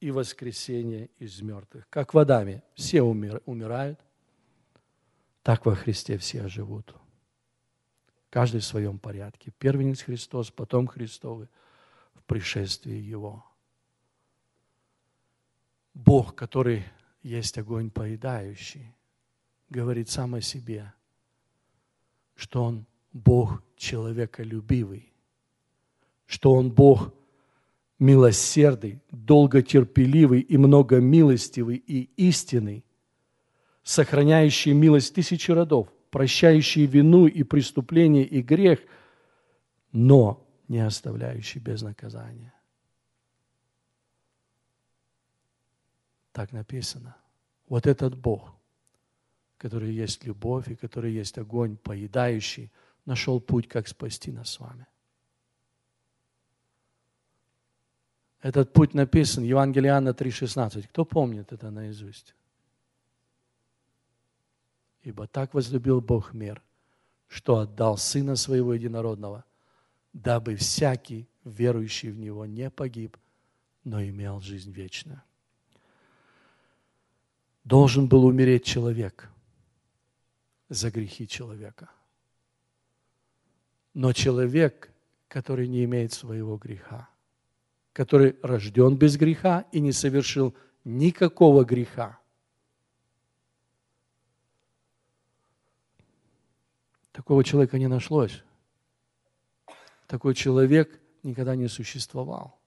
и 0.00 0.10
воскресение 0.10 1.10
из 1.20 1.40
мертвых». 1.42 1.86
Как 1.90 2.12
в 2.12 2.18
Адаме 2.18 2.64
все 2.74 3.02
умирают, 3.02 4.00
так 5.48 5.64
во 5.64 5.74
Христе 5.74 6.18
все 6.18 6.46
живут. 6.46 6.94
Каждый 8.28 8.60
в 8.60 8.66
своем 8.66 8.98
порядке. 8.98 9.50
Первенец 9.58 10.02
Христос, 10.02 10.50
потом 10.50 10.86
Христовы 10.86 11.48
в 12.12 12.22
пришествии 12.24 12.98
Его. 12.98 13.46
Бог, 15.94 16.34
который 16.34 16.84
есть 17.22 17.56
огонь 17.56 17.90
поедающий, 17.90 18.94
говорит 19.70 20.10
сам 20.10 20.34
о 20.34 20.42
себе, 20.42 20.92
что 22.34 22.64
Он 22.64 22.84
Бог 23.14 23.62
человеколюбивый, 23.74 25.14
что 26.26 26.52
Он 26.52 26.70
Бог 26.70 27.14
милосердный, 27.98 29.00
долготерпеливый 29.10 30.42
и 30.42 30.58
многомилостивый 30.58 31.76
и 31.76 32.10
истинный, 32.18 32.84
сохраняющий 33.88 34.74
милость 34.74 35.14
тысячи 35.14 35.50
родов, 35.50 35.88
прощающий 36.10 36.84
вину 36.84 37.26
и 37.26 37.42
преступление 37.42 38.22
и 38.22 38.42
грех, 38.42 38.80
но 39.92 40.46
не 40.68 40.80
оставляющий 40.80 41.58
без 41.58 41.80
наказания. 41.80 42.52
Так 46.32 46.52
написано. 46.52 47.16
Вот 47.66 47.86
этот 47.86 48.14
Бог, 48.14 48.54
который 49.56 49.94
есть 49.94 50.22
любовь 50.22 50.68
и 50.68 50.76
который 50.76 51.14
есть 51.14 51.38
огонь, 51.38 51.78
поедающий, 51.78 52.70
нашел 53.06 53.40
путь, 53.40 53.68
как 53.68 53.88
спасти 53.88 54.30
нас 54.30 54.50
с 54.50 54.60
вами. 54.60 54.86
Этот 58.42 58.70
путь 58.74 58.92
написан, 58.92 59.44
Евангелие 59.44 59.92
Иоанна 59.92 60.10
3,16. 60.10 60.88
Кто 60.88 61.06
помнит 61.06 61.54
это 61.54 61.70
наизусть? 61.70 62.34
Ибо 65.02 65.26
так 65.26 65.54
возлюбил 65.54 66.00
Бог 66.00 66.34
мир, 66.34 66.62
что 67.28 67.58
отдал 67.58 67.96
Сына 67.96 68.36
Своего 68.36 68.74
Единородного, 68.74 69.44
дабы 70.12 70.56
всякий, 70.56 71.28
верующий 71.44 72.10
в 72.10 72.18
Него, 72.18 72.46
не 72.46 72.70
погиб, 72.70 73.16
но 73.84 74.02
имел 74.02 74.40
жизнь 74.40 74.72
вечную. 74.72 75.22
Должен 77.64 78.08
был 78.08 78.24
умереть 78.24 78.64
человек 78.64 79.30
за 80.68 80.90
грехи 80.90 81.26
человека. 81.26 81.90
Но 83.94 84.12
человек, 84.12 84.90
который 85.28 85.68
не 85.68 85.84
имеет 85.84 86.12
своего 86.12 86.56
греха, 86.56 87.08
который 87.92 88.36
рожден 88.42 88.96
без 88.96 89.16
греха 89.16 89.64
и 89.72 89.80
не 89.80 89.92
совершил 89.92 90.54
никакого 90.84 91.64
греха, 91.64 92.17
Такого 97.18 97.42
человека 97.42 97.80
не 97.80 97.88
нашлось. 97.88 98.44
Такой 100.06 100.36
человек 100.36 101.00
никогда 101.24 101.56
не 101.56 101.66
существовал. 101.66 102.60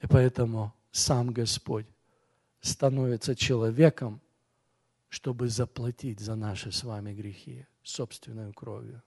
И 0.00 0.06
поэтому 0.06 0.72
сам 0.92 1.30
Господь 1.30 1.84
становится 2.62 3.36
человеком, 3.36 4.22
чтобы 5.10 5.50
заплатить 5.50 6.20
за 6.20 6.36
наши 6.36 6.72
с 6.72 6.84
вами 6.84 7.12
грехи 7.12 7.66
собственной 7.82 8.50
кровью. 8.54 9.02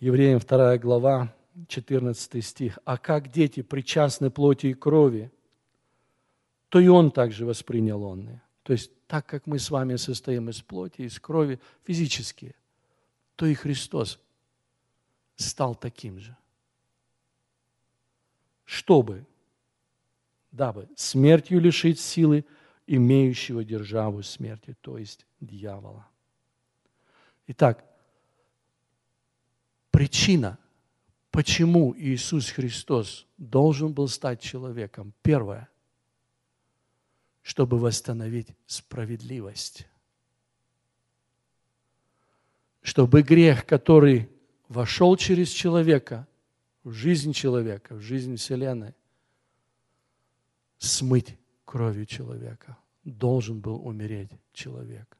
Евреям 0.00 0.38
2 0.38 0.78
глава, 0.78 1.34
14 1.68 2.42
стих. 2.42 2.78
«А 2.86 2.96
как 2.96 3.30
дети 3.30 3.60
причастны 3.60 4.30
плоти 4.30 4.68
и 4.68 4.74
крови, 4.74 5.30
то 6.70 6.80
и 6.80 6.88
он 6.88 7.10
также 7.10 7.44
воспринял 7.44 8.02
онные». 8.02 8.40
То 8.68 8.74
есть 8.74 8.90
так 9.06 9.24
как 9.24 9.46
мы 9.46 9.58
с 9.58 9.70
вами 9.70 9.96
состоим 9.96 10.50
из 10.50 10.60
плоти, 10.60 11.00
из 11.00 11.18
крови 11.18 11.58
физически, 11.84 12.54
то 13.34 13.46
и 13.46 13.54
Христос 13.54 14.20
стал 15.36 15.74
таким 15.74 16.20
же. 16.20 16.36
Чтобы, 18.66 19.24
дабы 20.52 20.86
смертью 20.96 21.60
лишить 21.60 21.98
силы 21.98 22.44
имеющего 22.86 23.64
державу 23.64 24.22
смерти, 24.22 24.76
то 24.82 24.98
есть 24.98 25.24
дьявола. 25.40 26.06
Итак, 27.46 27.82
причина, 29.90 30.58
почему 31.30 31.94
Иисус 31.96 32.50
Христос 32.50 33.26
должен 33.38 33.94
был 33.94 34.08
стать 34.08 34.42
человеком, 34.42 35.14
первое– 35.22 35.70
чтобы 37.48 37.78
восстановить 37.78 38.54
справедливость. 38.66 39.88
Чтобы 42.82 43.22
грех, 43.22 43.64
который 43.64 44.28
вошел 44.68 45.16
через 45.16 45.48
человека, 45.48 46.28
в 46.84 46.92
жизнь 46.92 47.32
человека, 47.32 47.94
в 47.94 48.02
жизнь 48.02 48.36
Вселенной, 48.36 48.94
смыть 50.76 51.38
кровью 51.64 52.04
человека. 52.04 52.76
Должен 53.02 53.60
был 53.60 53.76
умереть 53.76 54.32
человек. 54.52 55.16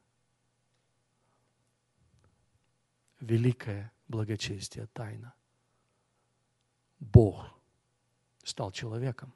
Великое 3.21 3.91
благочестие 4.07 4.87
тайна. 4.89 5.33
Бог 7.01 7.47
стал 8.45 8.71
человеком. 8.71 9.33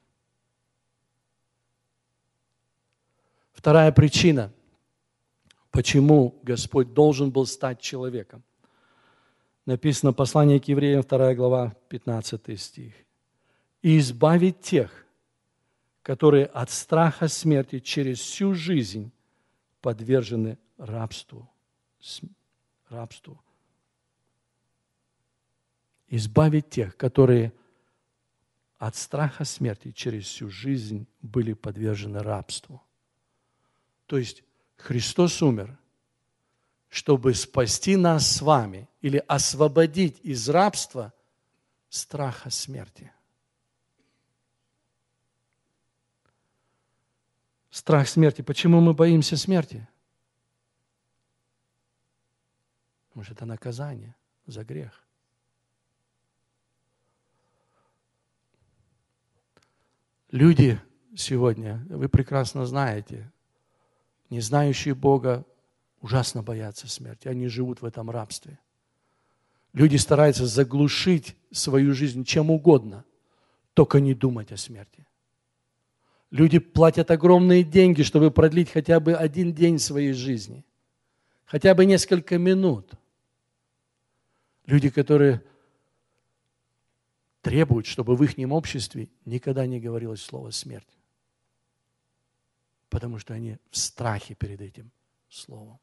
Вторая 3.63 3.93
причина, 3.93 4.53
почему 5.71 6.37
Господь 6.43 6.95
должен 6.95 7.31
был 7.31 7.47
стать 7.47 7.81
человеком. 7.81 8.43
Написано 9.67 10.13
послание 10.13 10.59
к 10.59 10.65
евреям, 10.67 11.05
2 11.09 11.35
глава, 11.37 11.77
15 11.89 12.61
стих. 12.61 12.93
«И 13.81 14.01
избавить 14.01 14.63
тех, 14.63 15.07
которые 16.03 16.47
от 16.47 16.71
страха 16.71 17.29
смерти 17.29 17.79
через 17.79 18.19
всю 18.19 18.53
жизнь 18.53 19.13
подвержены 19.81 20.59
рабству». 20.77 21.49
рабству. 22.89 23.41
Избавить 26.09 26.69
тех, 26.69 26.97
которые 26.97 27.53
от 28.79 28.97
страха 28.97 29.45
смерти 29.45 29.93
через 29.93 30.25
всю 30.25 30.51
жизнь 30.51 31.07
были 31.21 31.53
подвержены 31.53 32.25
рабству. 32.25 32.83
То 34.13 34.19
есть 34.19 34.45
Христос 34.77 35.41
умер, 35.41 35.75
чтобы 36.91 37.33
спасти 37.33 37.97
нас 37.97 38.31
с 38.31 38.43
вами 38.43 38.87
или 39.01 39.17
освободить 39.27 40.21
из 40.23 40.51
рабства 40.51 41.15
страха 41.89 42.51
смерти. 42.51 43.11
Страх 47.71 48.07
смерти. 48.07 48.43
Почему 48.43 48.83
мы 48.83 48.93
боимся 48.93 49.39
смерти? 49.39 49.89
Потому 53.09 53.25
что 53.25 53.33
это 53.33 53.47
наказание 53.47 54.15
за 54.45 54.63
грех. 54.63 55.03
Люди 60.31 60.79
сегодня, 61.17 61.83
вы 61.89 62.11
прекрасно 62.11 62.67
знаете, 62.67 63.32
не 64.33 64.41
знающие 64.41 64.95
Бога, 64.95 65.45
ужасно 66.01 66.43
боятся 66.43 66.89
смерти. 66.89 67.29
Они 67.29 67.49
живут 67.49 67.83
в 67.83 67.85
этом 67.85 68.11
рабстве. 68.11 68.59
Люди 69.75 69.97
стараются 69.97 70.47
заглушить 70.47 71.37
свою 71.51 71.95
жизнь 71.95 72.25
чем 72.25 72.51
угодно, 72.51 73.05
только 73.75 74.01
не 74.01 74.15
думать 74.15 74.51
о 74.51 74.57
смерти. 74.57 75.07
Люди 76.31 76.59
платят 76.59 77.11
огромные 77.11 77.63
деньги, 77.63 78.03
чтобы 78.03 78.31
продлить 78.31 78.71
хотя 78.71 79.01
бы 79.01 79.13
один 79.13 79.53
день 79.53 79.79
своей 79.79 80.15
жизни, 80.15 80.65
хотя 81.45 81.75
бы 81.75 81.85
несколько 81.85 82.39
минут. 82.39 82.91
Люди, 84.65 84.89
которые 84.89 85.43
требуют, 87.43 87.85
чтобы 87.85 88.17
в 88.17 88.23
их 88.25 88.33
обществе 88.51 89.11
никогда 89.27 89.67
не 89.67 89.79
говорилось 89.79 90.23
слово 90.23 90.53
«смерть», 90.53 90.89
потому 92.93 93.19
что 93.19 93.33
они 93.33 93.57
в 93.71 93.79
страхе 93.79 94.35
перед 94.35 94.61
этим 94.61 94.91
словом. 95.31 95.81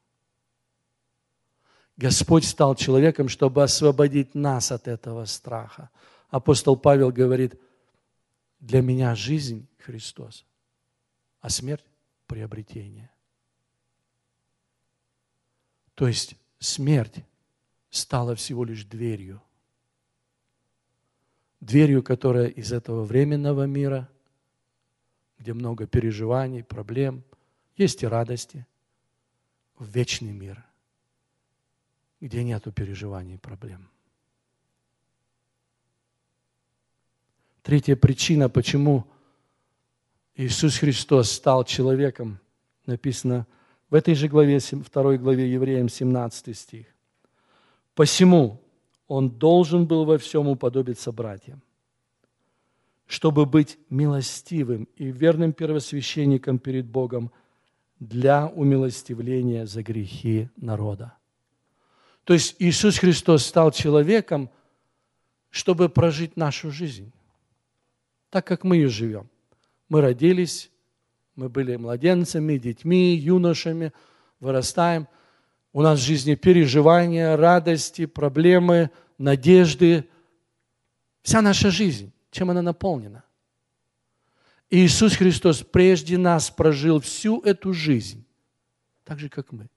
Господь 1.97 2.45
стал 2.45 2.75
человеком, 2.75 3.29
чтобы 3.29 3.63
освободить 3.63 4.35
нас 4.35 4.71
от 4.71 4.87
этого 4.87 5.25
страха. 5.25 5.89
Апостол 6.29 6.77
Павел 6.77 7.11
говорит, 7.11 7.59
для 8.59 8.83
меня 8.83 9.15
жизнь 9.15 9.67
Христос, 9.79 10.45
а 11.41 11.49
смерть– 11.49 11.83
приобретение. 12.27 13.09
То 15.95 16.07
есть 16.07 16.35
смерть 16.59 17.25
стала 17.89 18.35
всего 18.35 18.63
лишь 18.63 18.85
дверью. 18.85 19.41
Дверью, 21.59 22.03
которая 22.03 22.47
из 22.49 22.71
этого 22.71 23.03
временного 23.03 23.63
мира, 23.63 24.07
где 25.39 25.53
много 25.53 25.87
переживаний, 25.87 26.63
проблем, 26.63 27.23
есть 27.75 28.03
и 28.03 28.07
радости, 28.07 28.67
в 29.77 29.87
вечный 29.87 30.33
мир– 30.33 30.63
где 32.21 32.43
нету 32.43 32.71
переживаний 32.71 33.35
и 33.35 33.37
проблем. 33.37 33.89
Третья 37.61 37.95
причина, 37.95 38.49
почему 38.49 39.05
Иисус 40.35 40.77
Христос 40.77 41.31
стал 41.31 41.63
человеком, 41.65 42.39
написано 42.85 43.45
в 43.89 43.95
этой 43.95 44.15
же 44.15 44.27
главе, 44.27 44.59
второй 44.59 45.17
главе 45.17 45.51
Евреям, 45.51 45.89
17 45.89 46.57
стих. 46.57 46.85
«Посему 47.95 48.61
Он 49.07 49.29
должен 49.29 49.85
был 49.85 50.05
во 50.05 50.17
всем 50.17 50.47
уподобиться 50.47 51.11
братьям, 51.11 51.61
чтобы 53.09 53.47
быть 53.47 53.79
милостивым 53.89 54.87
и 54.95 55.05
верным 55.05 55.51
первосвященником 55.51 56.59
перед 56.59 56.85
Богом 56.85 57.31
для 57.99 58.45
умилостивления 58.45 59.65
за 59.65 59.81
грехи 59.81 60.49
народа». 60.57 61.17
То 62.23 62.33
есть 62.33 62.55
Иисус 62.59 62.99
Христос 62.99 63.43
стал 63.47 63.71
человеком, 63.71 64.51
чтобы 65.49 65.89
прожить 65.89 66.37
нашу 66.37 66.69
жизнь, 66.69 67.11
так 68.29 68.45
как 68.45 68.63
мы 68.63 68.75
ее 68.75 68.89
живем. 68.89 69.27
Мы 69.89 70.01
родились, 70.01 70.69
мы 71.35 71.49
были 71.49 71.77
младенцами, 71.77 72.59
детьми, 72.59 73.15
юношами, 73.15 73.91
вырастаем. 74.39 75.07
У 75.73 75.81
нас 75.81 75.99
в 75.99 76.03
жизни 76.03 76.35
переживания, 76.35 77.35
радости, 77.35 78.05
проблемы, 78.05 78.91
надежды. 79.17 80.07
Вся 81.23 81.41
наша 81.41 81.71
жизнь, 81.71 82.13
чем 82.31 82.49
она 82.49 82.61
наполнена. 82.61 83.23
Иисус 84.69 85.15
Христос 85.15 85.63
прежде 85.63 86.17
нас 86.17 86.51
прожил 86.51 86.99
всю 86.99 87.41
эту 87.41 87.73
жизнь, 87.73 88.25
так 89.03 89.19
же, 89.19 89.29
как 89.29 89.51
мы 89.51 89.69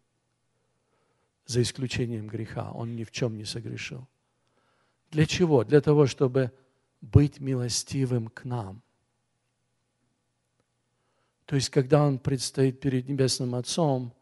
за 1.46 1.62
исключением 1.62 2.28
греха. 2.28 2.70
Он 2.72 2.94
ни 2.94 3.04
в 3.04 3.10
чем 3.10 3.36
не 3.36 3.44
согрешил. 3.44 4.06
Для 5.10 5.26
чего? 5.26 5.64
Для 5.64 5.80
того, 5.80 6.06
чтобы 6.06 6.52
быть 7.00 7.40
милостивым 7.40 8.28
к 8.28 8.44
нам. 8.44 8.82
То 11.46 11.56
есть, 11.56 11.70
когда 11.70 12.04
он 12.06 12.18
предстоит 12.18 12.80
перед 12.80 13.08
Небесным 13.08 13.54
Отцом, 13.54 14.14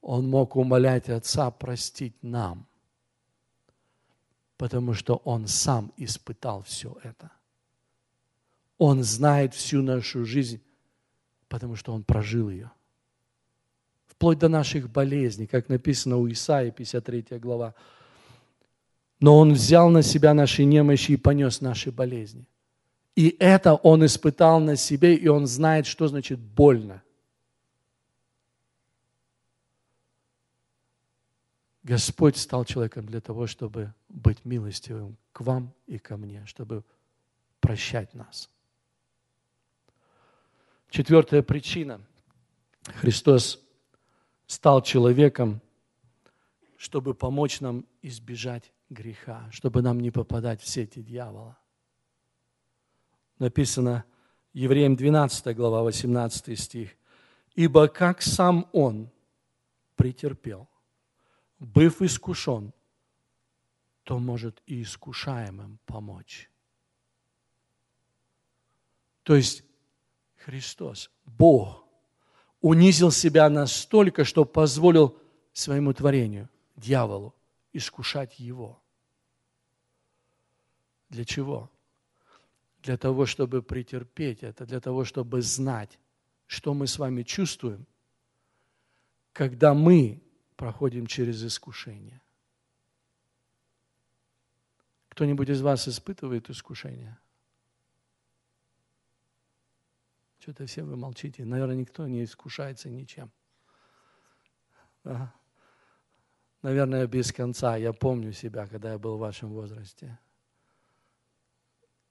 он 0.00 0.28
мог 0.28 0.56
умолять 0.56 1.08
Отца 1.08 1.50
простить 1.50 2.14
нам, 2.22 2.66
потому 4.60 4.92
что 4.92 5.22
он 5.24 5.46
сам 5.46 5.90
испытал 5.96 6.62
все 6.64 6.94
это. 7.02 7.30
Он 8.76 9.02
знает 9.02 9.54
всю 9.54 9.80
нашу 9.80 10.26
жизнь, 10.26 10.60
потому 11.48 11.76
что 11.76 11.94
он 11.94 12.04
прожил 12.04 12.50
ее 12.50 12.70
вплоть 14.06 14.38
до 14.38 14.48
наших 14.48 14.90
болезней, 14.90 15.46
как 15.46 15.70
написано 15.70 16.18
у 16.18 16.30
Исаии, 16.30 16.70
53 16.70 17.38
глава. 17.38 17.74
Но 19.18 19.38
Он 19.38 19.54
взял 19.54 19.88
на 19.88 20.02
себя 20.02 20.34
наши 20.34 20.64
немощи 20.64 21.12
и 21.12 21.16
понес 21.16 21.62
наши 21.62 21.90
болезни. 21.90 22.44
И 23.16 23.34
это 23.38 23.76
Он 23.76 24.04
испытал 24.04 24.60
на 24.60 24.76
себе, 24.76 25.14
и 25.14 25.26
Он 25.28 25.46
знает, 25.46 25.86
что 25.86 26.06
значит 26.06 26.38
больно. 26.38 27.02
Господь 31.90 32.36
стал 32.36 32.64
человеком 32.64 33.04
для 33.04 33.20
того, 33.20 33.48
чтобы 33.48 33.92
быть 34.08 34.44
милостивым 34.44 35.16
к 35.32 35.40
вам 35.40 35.74
и 35.88 35.98
ко 35.98 36.16
мне, 36.16 36.46
чтобы 36.46 36.84
прощать 37.58 38.14
нас. 38.14 38.48
Четвертая 40.88 41.42
причина. 41.42 42.00
Христос 42.84 43.60
стал 44.46 44.82
человеком, 44.82 45.60
чтобы 46.76 47.12
помочь 47.12 47.58
нам 47.58 47.84
избежать 48.02 48.70
греха, 48.88 49.48
чтобы 49.50 49.82
нам 49.82 49.98
не 49.98 50.12
попадать 50.12 50.62
в 50.62 50.68
сети 50.68 51.02
дьявола. 51.02 51.58
Написано 53.40 54.04
Евреям 54.52 54.94
12 54.94 55.56
глава, 55.56 55.82
18 55.82 56.56
стих. 56.56 56.90
«Ибо 57.56 57.88
как 57.88 58.22
сам 58.22 58.68
Он 58.70 59.10
претерпел, 59.96 60.69
быв 61.60 62.02
искушен, 62.02 62.72
то 64.02 64.18
может 64.18 64.60
и 64.66 64.82
искушаемым 64.82 65.78
помочь». 65.86 66.50
То 69.22 69.36
есть 69.36 69.62
Христос, 70.38 71.10
Бог, 71.24 71.84
унизил 72.60 73.10
себя 73.10 73.48
настолько, 73.48 74.24
что 74.24 74.44
позволил 74.44 75.16
своему 75.52 75.92
творению, 75.92 76.48
дьяволу, 76.76 77.34
искушать 77.72 78.38
его. 78.38 78.80
Для 81.08 81.24
чего? 81.24 81.70
Для 82.82 82.96
того, 82.96 83.26
чтобы 83.26 83.62
претерпеть 83.62 84.42
это, 84.42 84.64
для 84.64 84.80
того, 84.80 85.04
чтобы 85.04 85.42
знать, 85.42 85.98
что 86.46 86.72
мы 86.72 86.86
с 86.86 86.98
вами 86.98 87.22
чувствуем, 87.22 87.86
когда 89.32 89.74
мы 89.74 90.22
проходим 90.60 91.06
через 91.06 91.42
искушение. 91.42 92.20
Кто-нибудь 95.08 95.48
из 95.48 95.62
вас 95.62 95.88
испытывает 95.88 96.50
искушение? 96.50 97.18
Что-то 100.38 100.66
все 100.66 100.82
вы 100.82 100.96
молчите. 100.96 101.46
Наверное, 101.46 101.76
никто 101.76 102.06
не 102.06 102.24
искушается 102.24 102.90
ничем. 102.90 103.30
Да? 105.02 105.32
Наверное, 106.60 107.06
без 107.06 107.32
конца. 107.32 107.76
Я 107.76 107.94
помню 107.94 108.32
себя, 108.34 108.66
когда 108.66 108.92
я 108.92 108.98
был 108.98 109.16
в 109.16 109.20
вашем 109.20 109.54
возрасте. 109.54 110.18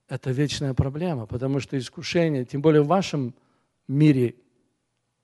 Это 0.07 0.31
вечная 0.31 0.73
проблема, 0.73 1.27
потому 1.27 1.59
что 1.59 1.77
искушение, 1.77 2.45
тем 2.45 2.63
более 2.63 2.81
в 2.81 2.87
вашем 2.87 3.35
мире, 3.87 4.33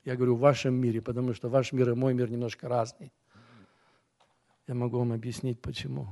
я 0.06 0.16
говорю 0.16 0.36
в 0.36 0.40
вашем 0.40 0.76
мире, 0.76 1.02
потому 1.02 1.34
что 1.34 1.50
ваш 1.50 1.72
мир 1.74 1.90
и 1.90 1.94
мой 1.94 2.14
мир 2.14 2.30
немножко 2.30 2.70
разный. 2.70 3.12
Я 4.68 4.76
могу 4.76 5.00
вам 5.00 5.12
объяснить, 5.12 5.62
почему. 5.62 6.08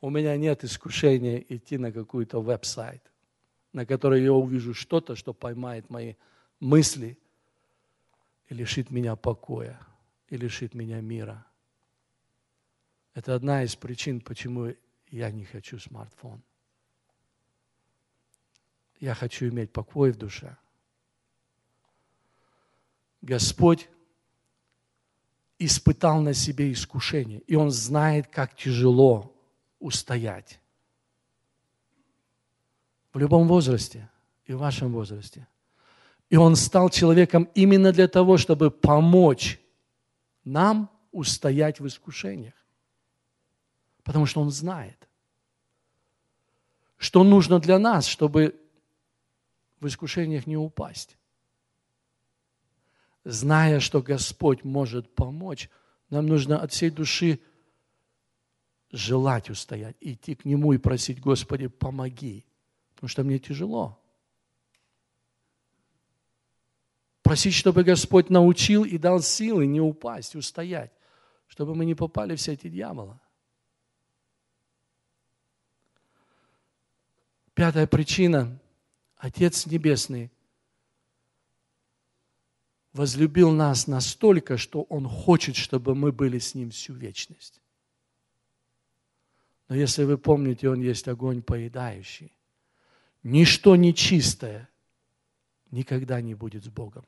у 0.00 0.10
меня 0.10 0.36
нет 0.36 0.64
искушения 0.64 1.38
идти 1.48 1.76
на 1.78 1.92
какой-то 1.92 2.40
веб-сайт, 2.40 3.02
на 3.72 3.84
который 3.84 4.22
я 4.22 4.32
увижу 4.32 4.74
что-то, 4.74 5.16
что 5.16 5.34
поймает 5.34 5.90
мои 5.90 6.14
мысли 6.60 7.18
и 8.48 8.54
лишит 8.54 8.90
меня 8.90 9.16
покоя, 9.16 9.78
и 10.28 10.36
лишит 10.36 10.74
меня 10.74 11.00
мира. 11.00 11.44
Это 13.14 13.34
одна 13.34 13.64
из 13.64 13.74
причин, 13.74 14.20
почему 14.20 14.72
я 15.10 15.30
не 15.30 15.44
хочу 15.44 15.78
смартфон. 15.78 16.42
Я 19.00 19.14
хочу 19.14 19.48
иметь 19.48 19.72
покой 19.72 20.12
в 20.12 20.16
душе. 20.16 20.56
Господь 23.22 23.88
испытал 25.58 26.20
на 26.20 26.34
себе 26.34 26.72
искушение, 26.72 27.40
и 27.40 27.56
Он 27.56 27.70
знает, 27.70 28.28
как 28.28 28.56
тяжело 28.56 29.34
устоять. 29.80 30.60
В 33.12 33.18
любом 33.18 33.48
возрасте 33.48 34.08
и 34.46 34.52
в 34.52 34.58
вашем 34.58 34.92
возрасте. 34.92 35.46
И 36.30 36.36
Он 36.36 36.56
стал 36.56 36.90
человеком 36.90 37.48
именно 37.54 37.92
для 37.92 38.06
того, 38.06 38.36
чтобы 38.36 38.70
помочь 38.70 39.60
нам 40.44 40.90
устоять 41.10 41.80
в 41.80 41.86
искушениях. 41.86 42.54
Потому 44.08 44.24
что 44.24 44.40
Он 44.40 44.50
знает, 44.50 45.06
что 46.96 47.22
нужно 47.24 47.60
для 47.60 47.78
нас, 47.78 48.06
чтобы 48.06 48.58
в 49.80 49.86
искушениях 49.86 50.46
не 50.46 50.56
упасть. 50.56 51.18
Зная, 53.24 53.80
что 53.80 54.00
Господь 54.00 54.64
может 54.64 55.14
помочь, 55.14 55.68
нам 56.08 56.26
нужно 56.26 56.58
от 56.58 56.72
всей 56.72 56.88
души 56.88 57.38
желать 58.90 59.50
устоять, 59.50 59.96
идти 60.00 60.34
к 60.34 60.46
Нему 60.46 60.72
и 60.72 60.78
просить, 60.78 61.20
Господи, 61.20 61.66
помоги, 61.66 62.46
потому 62.94 63.10
что 63.10 63.24
мне 63.24 63.38
тяжело. 63.38 64.02
Просить, 67.20 67.52
чтобы 67.52 67.84
Господь 67.84 68.30
научил 68.30 68.86
и 68.86 68.96
дал 68.96 69.20
силы 69.20 69.66
не 69.66 69.82
упасть, 69.82 70.34
устоять, 70.34 70.92
чтобы 71.46 71.74
мы 71.74 71.84
не 71.84 71.94
попали 71.94 72.36
в 72.36 72.40
сети 72.40 72.70
дьявола. 72.70 73.20
Пятая 77.58 77.88
причина. 77.88 78.56
Отец 79.16 79.66
Небесный 79.66 80.30
возлюбил 82.92 83.50
нас 83.50 83.88
настолько, 83.88 84.56
что 84.56 84.82
Он 84.82 85.08
хочет, 85.08 85.56
чтобы 85.56 85.96
мы 85.96 86.12
были 86.12 86.38
с 86.38 86.54
Ним 86.54 86.70
всю 86.70 86.94
вечность. 86.94 87.60
Но 89.68 89.74
если 89.74 90.04
вы 90.04 90.18
помните, 90.18 90.68
Он 90.68 90.80
есть 90.80 91.08
огонь 91.08 91.42
поедающий. 91.42 92.32
Ничто 93.24 93.74
нечистое 93.74 94.68
никогда 95.72 96.20
не 96.20 96.36
будет 96.36 96.62
с 96.62 96.68
Богом. 96.68 97.06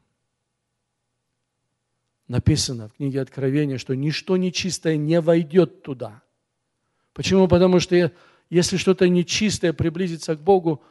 Написано 2.26 2.88
в 2.88 2.94
книге 2.94 3.20
Откровения, 3.20 3.78
что 3.78 3.94
ничто 3.94 4.36
нечистое 4.36 4.96
не 4.96 5.20
войдет 5.20 5.84
туда. 5.84 6.24
Почему? 7.12 7.46
Потому 7.46 7.78
что 7.78 8.12
если 8.50 8.76
что-то 8.76 9.08
нечистое 9.08 9.72
приблизится 9.72 10.34
к 10.34 10.42
Богу, 10.42 10.82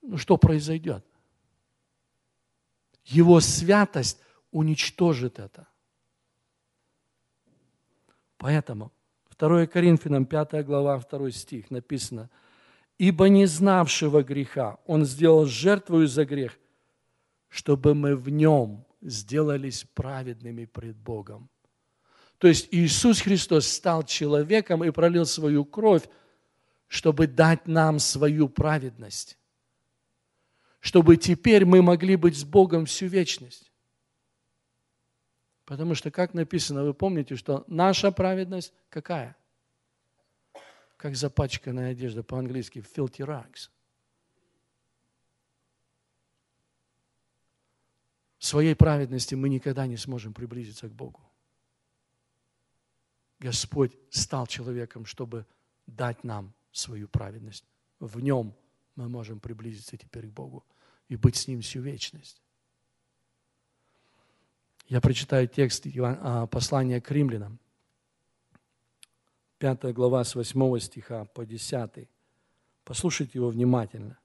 ну 0.00 0.16
что 0.16 0.36
произойдет? 0.38 1.04
Его 3.04 3.40
святость 3.40 4.20
уничтожит 4.52 5.40
это. 5.40 5.66
Поэтому 8.38 8.92
2 9.36 9.66
Коринфянам 9.66 10.24
5 10.24 10.64
глава 10.64 10.98
2 10.98 11.30
стих 11.32 11.70
написано, 11.70 12.30
«Ибо 12.96 13.28
не 13.28 13.46
знавшего 13.46 14.22
греха 14.22 14.78
Он 14.86 15.04
сделал 15.04 15.46
жертвою 15.46 16.06
за 16.06 16.24
грех, 16.24 16.56
чтобы 17.48 17.94
мы 17.94 18.14
в 18.16 18.28
нем 18.28 18.86
сделались 19.00 19.84
праведными 19.94 20.66
пред 20.66 20.96
Богом». 20.96 21.50
То 22.44 22.48
есть 22.48 22.68
Иисус 22.72 23.22
Христос 23.22 23.66
стал 23.66 24.02
человеком 24.02 24.84
и 24.84 24.90
пролил 24.90 25.24
свою 25.24 25.64
кровь, 25.64 26.06
чтобы 26.88 27.26
дать 27.26 27.66
нам 27.66 27.98
свою 27.98 28.50
праведность 28.50 29.38
чтобы 30.80 31.16
теперь 31.16 31.64
мы 31.64 31.80
могли 31.80 32.14
быть 32.14 32.36
с 32.36 32.44
Богом 32.44 32.84
всю 32.84 33.06
вечность. 33.06 33.72
Потому 35.64 35.94
что, 35.94 36.10
как 36.10 36.34
написано, 36.34 36.84
вы 36.84 36.92
помните, 36.92 37.36
что 37.36 37.64
наша 37.68 38.12
праведность 38.12 38.74
какая? 38.90 39.34
Как 40.98 41.16
запачканная 41.16 41.92
одежда 41.92 42.22
по-английски, 42.22 42.84
filthy 42.94 43.26
rags. 43.26 43.70
Своей 48.38 48.74
праведности 48.74 49.34
мы 49.34 49.48
никогда 49.48 49.86
не 49.86 49.96
сможем 49.96 50.34
приблизиться 50.34 50.86
к 50.90 50.92
Богу. 50.92 51.22
Господь 53.44 53.92
стал 54.08 54.46
человеком, 54.46 55.04
чтобы 55.04 55.44
дать 55.86 56.24
нам 56.24 56.54
свою 56.72 57.08
праведность. 57.08 57.66
В 58.00 58.18
нем 58.20 58.54
мы 58.96 59.06
можем 59.10 59.38
приблизиться 59.38 59.98
теперь 59.98 60.28
к 60.28 60.32
Богу 60.32 60.64
и 61.08 61.16
быть 61.16 61.36
с 61.36 61.46
Ним 61.46 61.60
всю 61.60 61.82
вечность. 61.82 62.40
Я 64.88 65.02
прочитаю 65.02 65.46
текст 65.46 65.86
а, 65.94 66.46
послания 66.46 67.02
к 67.02 67.10
римлянам. 67.10 67.58
5 69.58 69.92
глава 69.92 70.24
с 70.24 70.34
8 70.34 70.78
стиха 70.78 71.26
по 71.26 71.44
10. 71.44 72.08
Послушайте 72.82 73.32
его 73.34 73.50
внимательно. 73.50 74.18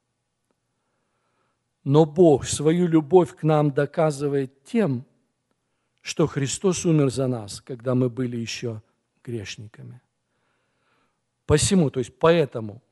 Но 1.84 2.06
Бог 2.06 2.46
свою 2.46 2.86
любовь 2.86 3.36
к 3.36 3.42
нам 3.42 3.70
доказывает 3.70 4.64
тем, 4.64 5.04
что 6.00 6.26
Христос 6.26 6.86
умер 6.86 7.10
за 7.10 7.26
нас, 7.26 7.60
когда 7.60 7.94
мы 7.94 8.08
были 8.08 8.38
еще 8.38 8.80
грешниками. 9.24 10.00
Посему, 11.46 11.90
то 11.90 11.98
есть 11.98 12.16
поэтому, 12.18 12.82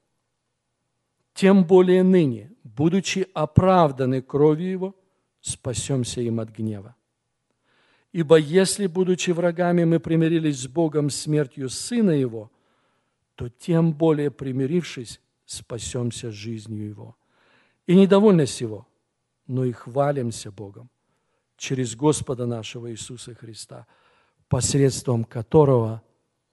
тем 1.35 1.65
более 1.65 2.03
ныне, 2.03 2.53
будучи 2.65 3.27
оправданы 3.35 4.23
кровью 4.23 4.71
Его, 4.71 4.97
спасемся 5.41 6.21
им 6.21 6.41
от 6.41 6.51
гнева. 6.51 6.97
Ибо 8.13 8.37
если, 8.37 8.87
будучи 8.87 9.31
врагами, 9.31 9.85
мы 9.85 10.01
примирились 10.01 10.63
с 10.63 10.67
Богом 10.67 11.11
смертью 11.11 11.69
Сына 11.69 12.11
Его, 12.11 12.51
то 13.35 13.49
тем 13.49 13.93
более 13.93 14.31
примирившись, 14.31 15.21
спасемся 15.45 16.33
жизнью 16.33 16.89
Его. 16.89 17.17
И 17.87 17.95
недовольны 17.95 18.47
сего, 18.47 18.87
но 19.47 19.65
и 19.65 19.73
хвалимся 19.73 20.51
Богом 20.51 20.91
через 21.57 21.95
Господа 21.97 22.47
нашего 22.47 22.91
Иисуса 22.91 23.35
Христа, 23.35 23.87
посредством 24.49 25.25
которого 25.25 26.03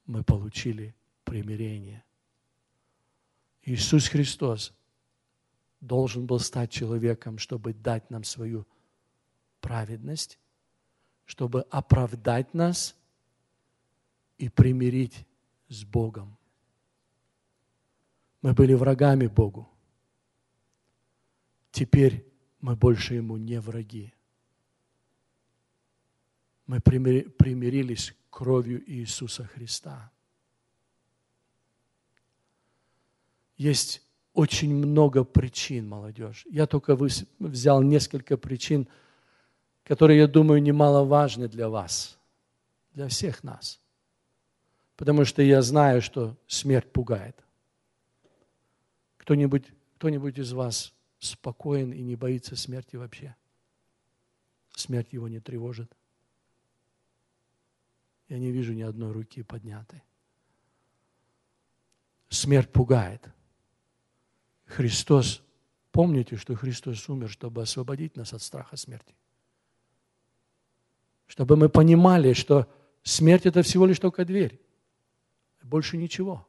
мы 0.06 0.24
получили 0.24 0.96
примирение. 1.24 2.04
Иисус 3.64 4.08
Христос 4.08 4.74
должен 5.82 6.26
был 6.26 6.40
стать 6.40 6.72
человеком, 6.72 7.38
чтобы 7.38 7.74
дать 7.74 8.10
нам 8.10 8.24
свою 8.24 8.68
праведность, 9.60 10.40
чтобы 11.26 11.62
оправдать 11.64 12.54
нас 12.54 12.96
и 14.38 14.50
примирить 14.50 15.26
с 15.68 15.84
Богом. 15.84 16.38
Мы 18.42 18.54
были 18.54 18.74
врагами 18.74 19.26
Богу. 19.26 19.68
Теперь 21.72 22.32
мы 22.62 22.76
больше 22.76 23.16
Ему 23.16 23.38
не 23.38 23.60
враги. 23.60 24.14
Мы 26.68 26.80
примирились 26.80 28.16
кровью 28.36 28.84
Иисуса 28.86 29.46
Христа. 29.46 30.12
Есть 33.56 34.02
очень 34.34 34.76
много 34.76 35.24
причин, 35.24 35.88
молодежь. 35.88 36.46
Я 36.52 36.68
только 36.68 36.98
взял 37.40 37.82
несколько 37.82 38.36
причин, 38.36 38.90
которые, 39.86 40.20
я 40.20 40.28
думаю, 40.28 40.62
немаловажны 40.62 41.48
для 41.48 41.70
вас, 41.70 42.18
для 42.92 43.08
всех 43.08 43.42
нас. 43.46 43.80
Потому 44.98 45.24
что 45.24 45.42
я 45.42 45.62
знаю, 45.62 46.02
что 46.02 46.36
смерть 46.46 46.92
пугает. 46.92 47.42
Кто-нибудь 49.16 49.64
кто 49.96 50.10
из 50.10 50.52
вас 50.52 50.94
спокоен 51.20 51.94
и 51.94 52.02
не 52.02 52.18
боится 52.18 52.58
смерти 52.58 52.98
вообще? 52.98 53.34
Смерть 54.76 55.14
его 55.14 55.30
не 55.30 55.40
тревожит. 55.40 55.95
Я 58.28 58.40
не 58.40 58.52
вижу 58.52 58.74
ни 58.74 58.82
одной 58.82 59.12
руки 59.12 59.44
поднятой. 59.44 60.04
Смерть 62.30 62.72
пугает. 62.72 63.30
Христос, 64.66 65.44
помните, 65.92 66.38
что 66.38 66.56
Христос 66.56 67.08
умер, 67.08 67.30
чтобы 67.30 67.62
освободить 67.62 68.16
нас 68.16 68.34
от 68.34 68.42
страха 68.42 68.78
смерти. 68.78 69.16
Чтобы 71.28 71.56
мы 71.56 71.70
понимали, 71.70 72.34
что 72.34 72.68
смерть– 73.04 73.46
это 73.48 73.62
всего 73.62 73.86
лишь 73.86 74.00
только 74.00 74.26
дверь. 74.26 74.60
Больше 75.62 75.98
ничего. 75.98 76.48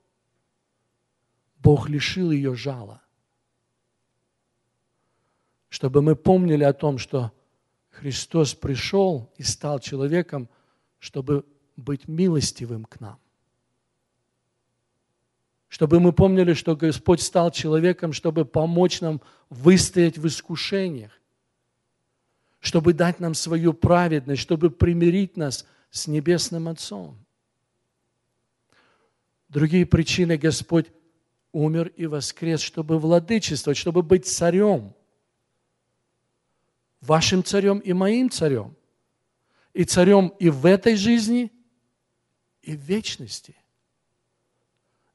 Бог 1.59 1.89
лишил 1.89 2.31
ее 2.31 2.55
жала. 2.55 3.03
Чтобы 5.68 6.03
мы 6.03 6.14
помнили 6.14 6.64
о 6.64 6.72
том, 6.72 6.99
что 6.99 7.33
Христос 7.91 8.55
пришел 8.55 9.33
и 9.37 9.43
стал 9.43 9.79
человеком, 9.79 10.49
чтобы 10.99 11.47
быть 11.77 12.09
милостивым 12.09 12.85
к 12.85 13.01
нам 13.01 13.18
чтобы 15.77 16.01
мы 16.01 16.12
помнили, 16.12 16.55
что 16.55 16.74
Господь 16.74 17.20
стал 17.20 17.51
человеком, 17.51 18.14
чтобы 18.14 18.47
помочь 18.47 19.03
нам 19.03 19.20
выстоять 19.51 20.16
в 20.16 20.27
искушениях, 20.27 21.12
чтобы 22.61 22.95
дать 22.95 23.20
нам 23.20 23.35
свою 23.35 23.74
праведность, 23.74 24.41
чтобы 24.41 24.70
примирить 24.70 25.37
нас 25.37 25.66
с 25.91 26.07
Небесным 26.07 26.68
Отцом. 26.68 27.18
Другие 29.49 29.85
причины 29.85 30.39
Господь 30.39 30.87
умер 31.53 31.93
и 31.97 32.07
воскрес, 32.07 32.61
чтобы 32.61 32.99
владычествовать, 32.99 33.77
чтобы 33.77 34.03
быть 34.03 34.27
царем. 34.27 34.95
Вашим 37.01 37.45
царем 37.45 37.81
и 37.81 37.93
моим 37.93 38.31
царем. 38.31 38.74
И 39.74 39.85
царем 39.85 40.29
и 40.39 40.49
в 40.49 40.64
этой 40.64 40.97
жизни, 40.97 41.53
и 42.66 42.76
в 42.76 42.80
вечности. 42.80 43.54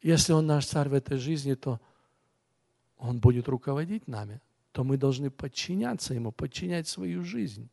Если 0.02 0.32
Он 0.32 0.48
наш 0.48 0.66
царь 0.66 0.88
в 0.88 0.94
этой 0.94 1.18
жизни, 1.18 1.54
то 1.54 1.82
Он 2.98 3.20
будет 3.20 3.50
руководить 3.50 4.08
нами, 4.08 4.42
то 4.72 4.86
мы 4.86 4.98
должны 4.98 5.30
подчиняться 5.30 6.14
Ему, 6.14 6.32
подчинять 6.32 6.88
свою 6.88 7.26
жизнь. 7.26 7.70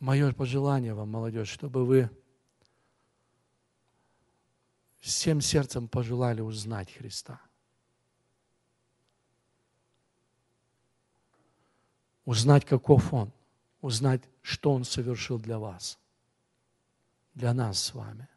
Мое 0.00 0.32
пожелание 0.32 0.94
вам, 0.94 1.10
молодежь, 1.10 1.50
чтобы 1.50 1.84
вы 1.84 2.08
всем 5.00 5.42
сердцем 5.42 5.88
пожелали 5.88 6.40
узнать 6.40 6.90
Христа. 6.90 7.38
Узнать, 12.24 12.64
каков 12.64 13.12
Он. 13.12 13.32
Узнать, 13.80 14.22
что 14.42 14.72
Он 14.72 14.84
совершил 14.84 15.38
для 15.38 15.58
вас. 15.58 15.98
Для 17.34 17.54
нас 17.54 17.82
с 17.82 17.94
вами. 17.94 18.28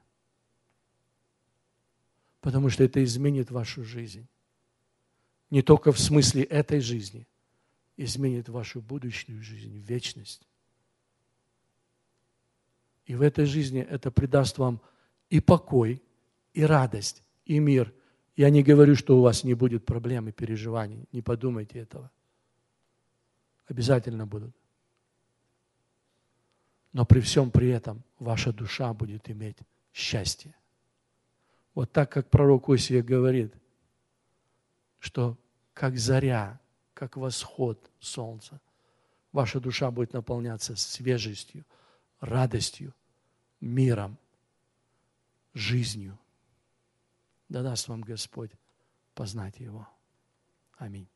Потому 2.41 2.69
что 2.69 2.83
это 2.83 3.03
изменит 3.03 3.51
вашу 3.51 3.83
жизнь. 3.83 4.27
Не 5.49 5.61
только 5.61 5.91
в 5.91 5.99
смысле 5.99 6.43
этой 6.43 6.79
жизни. 6.79 7.27
Изменит 7.95 8.49
вашу 8.49 8.81
будущую 8.81 9.41
жизнь, 9.43 9.77
вечность. 9.77 10.47
И 13.05 13.15
в 13.15 13.21
этой 13.21 13.45
жизни 13.45 13.81
это 13.81 14.11
придаст 14.11 14.57
вам 14.57 14.81
и 15.29 15.39
покой, 15.39 16.01
и 16.53 16.63
радость, 16.63 17.23
и 17.45 17.59
мир. 17.59 17.93
Я 18.35 18.49
не 18.49 18.63
говорю, 18.63 18.95
что 18.95 19.17
у 19.17 19.21
вас 19.21 19.43
не 19.43 19.53
будет 19.53 19.85
проблем 19.85 20.29
и 20.29 20.31
переживаний. 20.31 21.05
Не 21.11 21.21
подумайте 21.21 21.79
этого. 21.79 22.09
Обязательно 23.67 24.25
будут. 24.25 24.55
Но 26.91 27.05
при 27.05 27.21
всем 27.21 27.49
при 27.49 27.69
этом 27.69 28.03
ваша 28.19 28.53
душа 28.53 28.93
будет 28.93 29.29
иметь 29.29 29.57
счастье. 29.93 30.55
Вот 31.73 31.91
так, 31.91 32.11
как 32.11 32.29
пророк 32.29 32.69
Осия 32.69 33.01
говорит, 33.01 33.53
что 34.99 35.37
как 35.73 35.97
заря, 35.97 36.59
как 36.93 37.17
восход 37.17 37.91
солнца, 37.99 38.61
ваша 39.31 39.59
душа 39.59 39.89
будет 39.89 40.13
наполняться 40.13 40.75
свежестью, 40.75 41.65
радостью, 42.19 42.93
миром, 43.59 44.17
жизнью. 45.53 46.17
Да 47.49 47.63
даст 47.63 47.87
вам 47.87 48.01
Господь 48.01 48.51
познать 49.15 49.59
Его. 49.59 49.87
Аминь. 50.77 51.07